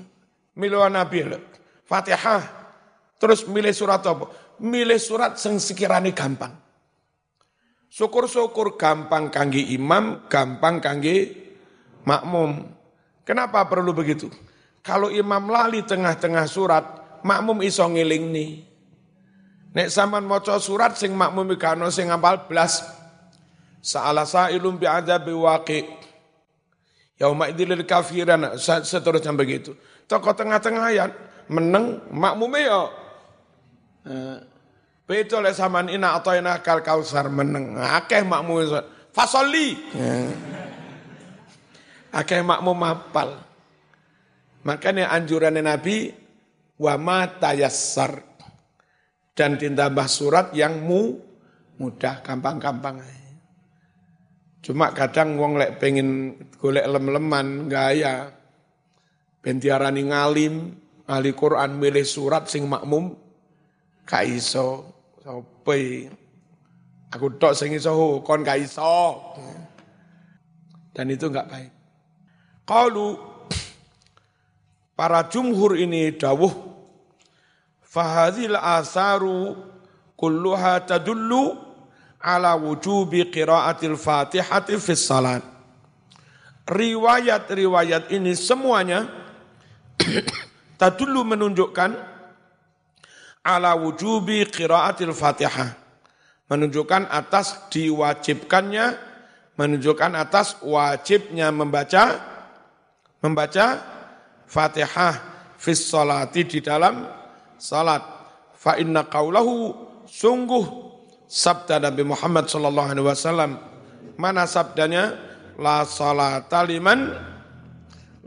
Miluan 0.55 0.95
Nabi, 0.95 1.27
Fatihah, 1.83 2.41
terus 3.19 3.43
milih 3.45 3.75
surat 3.75 3.99
apa? 4.07 4.55
Milih 4.63 4.97
surat 4.97 5.35
yang 5.37 5.59
sekiranya 5.59 6.15
gampang. 6.15 6.66
Syukur-syukur 7.87 8.75
gampang 8.75 9.31
kangge 9.31 9.63
imam, 9.63 10.27
gampang 10.27 10.83
kangge 10.83 11.33
makmum. 12.03 12.67
Kenapa 13.23 13.63
perlu 13.67 13.95
begitu? 13.95 14.27
Kalau 14.83 15.11
imam 15.11 15.51
lali 15.51 15.83
tengah-tengah 15.83 16.47
surat, 16.47 16.85
makmum 17.23 17.59
iso 17.63 17.83
ngiling 17.87 18.31
nih. 18.31 18.51
Nek 19.75 19.87
sampean 19.91 20.23
maca 20.23 20.55
surat 20.63 20.95
sing 20.95 21.11
makmum 21.11 21.47
ikano 21.53 21.91
sing 21.91 22.07
ngapal 22.07 22.47
blas. 22.47 22.83
Sa'ala 23.83 24.27
sa'ilum 24.27 24.79
bi'adzabi 24.79 25.31
waqi. 25.31 25.79
Yauma 27.17 27.49
idilil 27.49 27.83
kafiran 27.83 28.55
seterusnya 28.59 29.33
begitu. 29.33 29.73
Toko 30.07 30.31
tengah-tengah 30.31 30.83
ayat 30.91 31.11
meneng 31.51 32.03
makmume 32.13 32.59
yo. 32.63 32.83
Eh, 34.07 34.37
Betul 35.07 35.47
le 35.47 35.55
saman 35.55 35.87
ina 35.87 36.19
atau 36.19 36.35
ina 36.35 36.59
kal 36.59 36.83
kausar 36.83 37.31
meneng. 37.31 37.79
Akeh 37.79 38.27
makmum 38.27 38.59
fasoli. 39.15 39.79
Eh. 39.95 40.31
Akeh 42.11 42.43
makmum 42.43 42.75
mapal. 42.75 43.39
Makanya 44.67 45.15
anjuran 45.15 45.55
Nabi 45.63 46.11
wa 46.75 46.99
ma 46.99 47.23
tayassar 47.23 48.19
dan 49.37 49.55
ditambah 49.55 50.07
surat 50.11 50.51
yang 50.51 50.81
mu 50.83 51.17
mudah 51.77 52.25
gampang-gampang 52.25 52.99
cuma 54.65 54.91
kadang 54.91 55.37
wong 55.37 55.55
lek 55.61 55.77
pengen 55.79 56.35
golek 56.57 56.83
lem-leman 56.89 57.69
gaya 57.69 58.33
bentiarani 59.39 60.09
ngalim 60.09 60.75
ahli 61.07 61.31
Quran 61.31 61.77
milih 61.77 62.03
surat 62.03 62.49
sing 62.49 62.67
makmum 62.67 63.15
ka 64.03 64.25
sope 65.27 66.07
aku 67.11 67.35
tok 67.35 67.51
sing 67.51 67.75
iso 67.75 68.23
kon 68.23 68.47
ka 68.47 68.55
iso. 68.55 69.35
Dan 70.95 71.11
itu 71.11 71.27
enggak 71.27 71.51
baik. 71.51 71.71
Kalau 72.63 73.19
para 74.95 75.27
jumhur 75.27 75.75
ini 75.75 76.15
dawuh 76.15 76.79
Fahadhil 77.83 78.55
asaru 78.55 79.55
kulluha 80.15 80.83
tadullu 80.83 81.59
ala 82.23 82.55
wujubi 82.55 83.27
qiraatil 83.27 83.99
fatihati 83.99 84.79
fis 84.79 85.03
salat. 85.03 85.43
Riwayat-riwayat 86.67 88.11
ini 88.11 88.35
semuanya 88.35 89.07
tadullu 90.81 91.23
menunjukkan 91.23 92.16
ala 93.47 93.79
wujubi 93.79 94.43
qiraatil 94.51 95.15
fatihah. 95.15 95.71
Menunjukkan 96.51 97.07
atas 97.07 97.71
diwajibkannya, 97.71 98.85
menunjukkan 99.55 100.11
atas 100.15 100.59
wajibnya 100.63 101.51
membaca 101.51 102.19
membaca 103.23 103.95
Fatihah 104.47 105.15
fis 105.59 105.91
salati 105.91 106.47
di 106.47 106.63
dalam 106.63 107.03
salat. 107.59 107.99
Fa 108.55 108.79
inna 108.79 109.03
qaulahu 109.11 109.75
sungguh 110.07 110.65
sabda 111.27 111.83
Nabi 111.83 112.07
Muhammad 112.07 112.47
sallallahu 112.47 112.87
alaihi 112.95 113.07
wasallam. 113.07 113.51
Mana 114.15 114.47
sabdanya? 114.47 115.27
La 115.57 115.83
salata 115.83 116.61
liman 116.63 117.17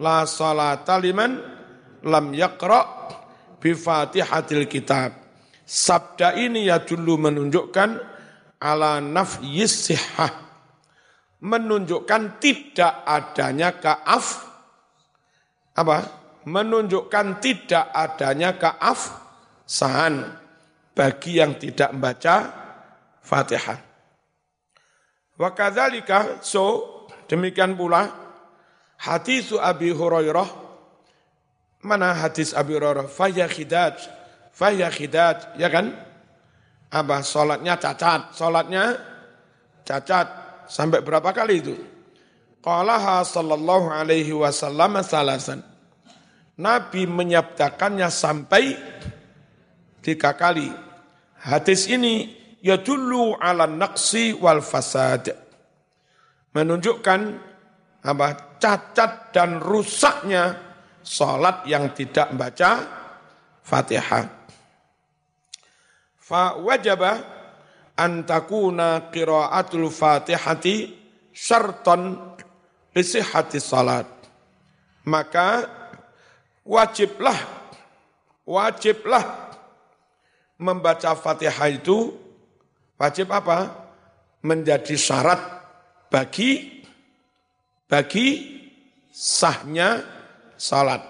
la 0.01 0.27
salata 0.27 0.99
liman 0.99 1.39
lam 2.03 2.27
yaqra 2.35 2.81
bi 3.61 3.77
Fatihatil 3.77 4.67
kitab. 4.67 5.15
Sabda 5.63 6.35
ini 6.35 6.67
ya 6.67 6.83
dulu 6.83 7.31
menunjukkan 7.31 7.91
ala 8.59 8.99
nafyis 8.99 9.93
sihah. 9.93 10.51
Menunjukkan 11.41 12.43
tidak 12.43 13.07
adanya 13.07 13.77
kaaf 13.79 14.51
apa? 15.77 16.21
menunjukkan 16.41 17.37
tidak 17.45 17.93
adanya 17.93 18.57
keafsahan 18.57 20.41
bagi 20.97 21.37
yang 21.37 21.57
tidak 21.61 21.93
membaca 21.93 22.37
Fatihah. 23.21 23.79
Wa 25.37 25.53
kadzalika 25.53 26.41
so 26.41 26.89
demikian 27.29 27.77
pula 27.77 28.09
hadis 29.01 29.53
Abi 29.57 29.93
Hurairah 29.93 30.70
mana 31.81 32.13
hadis 32.13 32.53
Abi 32.53 32.77
Hurairah? 32.77 33.09
Faya 33.09 33.49
khidaj. 33.49 33.97
Faya 34.53 34.89
khidaj 34.93 35.57
ya 35.57 35.69
kan? 35.73 35.97
Apa? 36.93 37.25
Salatnya 37.25 37.81
cacat. 37.81 38.37
Salatnya 38.37 38.97
cacat. 39.85 40.29
Sampai 40.71 41.03
berapa 41.03 41.35
kali 41.35 41.55
itu? 41.59 41.75
Qalaha 42.61 43.25
sallallahu 43.25 43.89
alaihi 43.89 44.37
wasallam 44.37 45.01
salasan. 45.01 45.65
Nabi 46.61 47.09
menyabdakannya 47.09 48.09
sampai 48.13 48.77
tiga 50.05 50.37
kali. 50.37 50.69
Hadis 51.41 51.89
ini 51.89 52.37
ya 52.61 52.77
dulu 52.77 53.33
ala 53.41 53.65
naqsi 53.65 54.37
wal 54.37 54.61
fasad. 54.61 55.33
Menunjukkan 56.53 57.21
apa? 58.05 58.27
Cacat 58.61 59.33
dan 59.33 59.57
rusaknya 59.57 60.70
salat 61.11 61.67
yang 61.67 61.91
tidak 61.91 62.31
membaca 62.31 62.87
Fatihah. 63.67 64.31
Fa 66.15 66.55
wajaba 66.55 67.19
an 67.99 68.23
takuna 68.23 69.11
qiraatul 69.11 69.91
Fatihati 69.91 70.95
syartan 71.35 72.15
li 72.95 73.03
salat. 73.59 74.07
Maka 75.11 75.67
wajiblah 76.63 77.39
wajiblah 78.47 79.51
membaca 80.63 81.19
Fatihah 81.19 81.75
itu 81.75 82.15
wajib 82.95 83.35
apa? 83.35 83.91
Menjadi 84.47 84.95
syarat 84.95 85.43
bagi 86.09 86.81
bagi 87.91 88.27
sahnya 89.11 90.20
salat. 90.61 91.01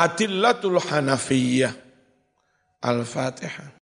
Adillatul 0.00 0.80
Hanafiyah 0.80 1.76
Al-Fatihah. 2.80 3.76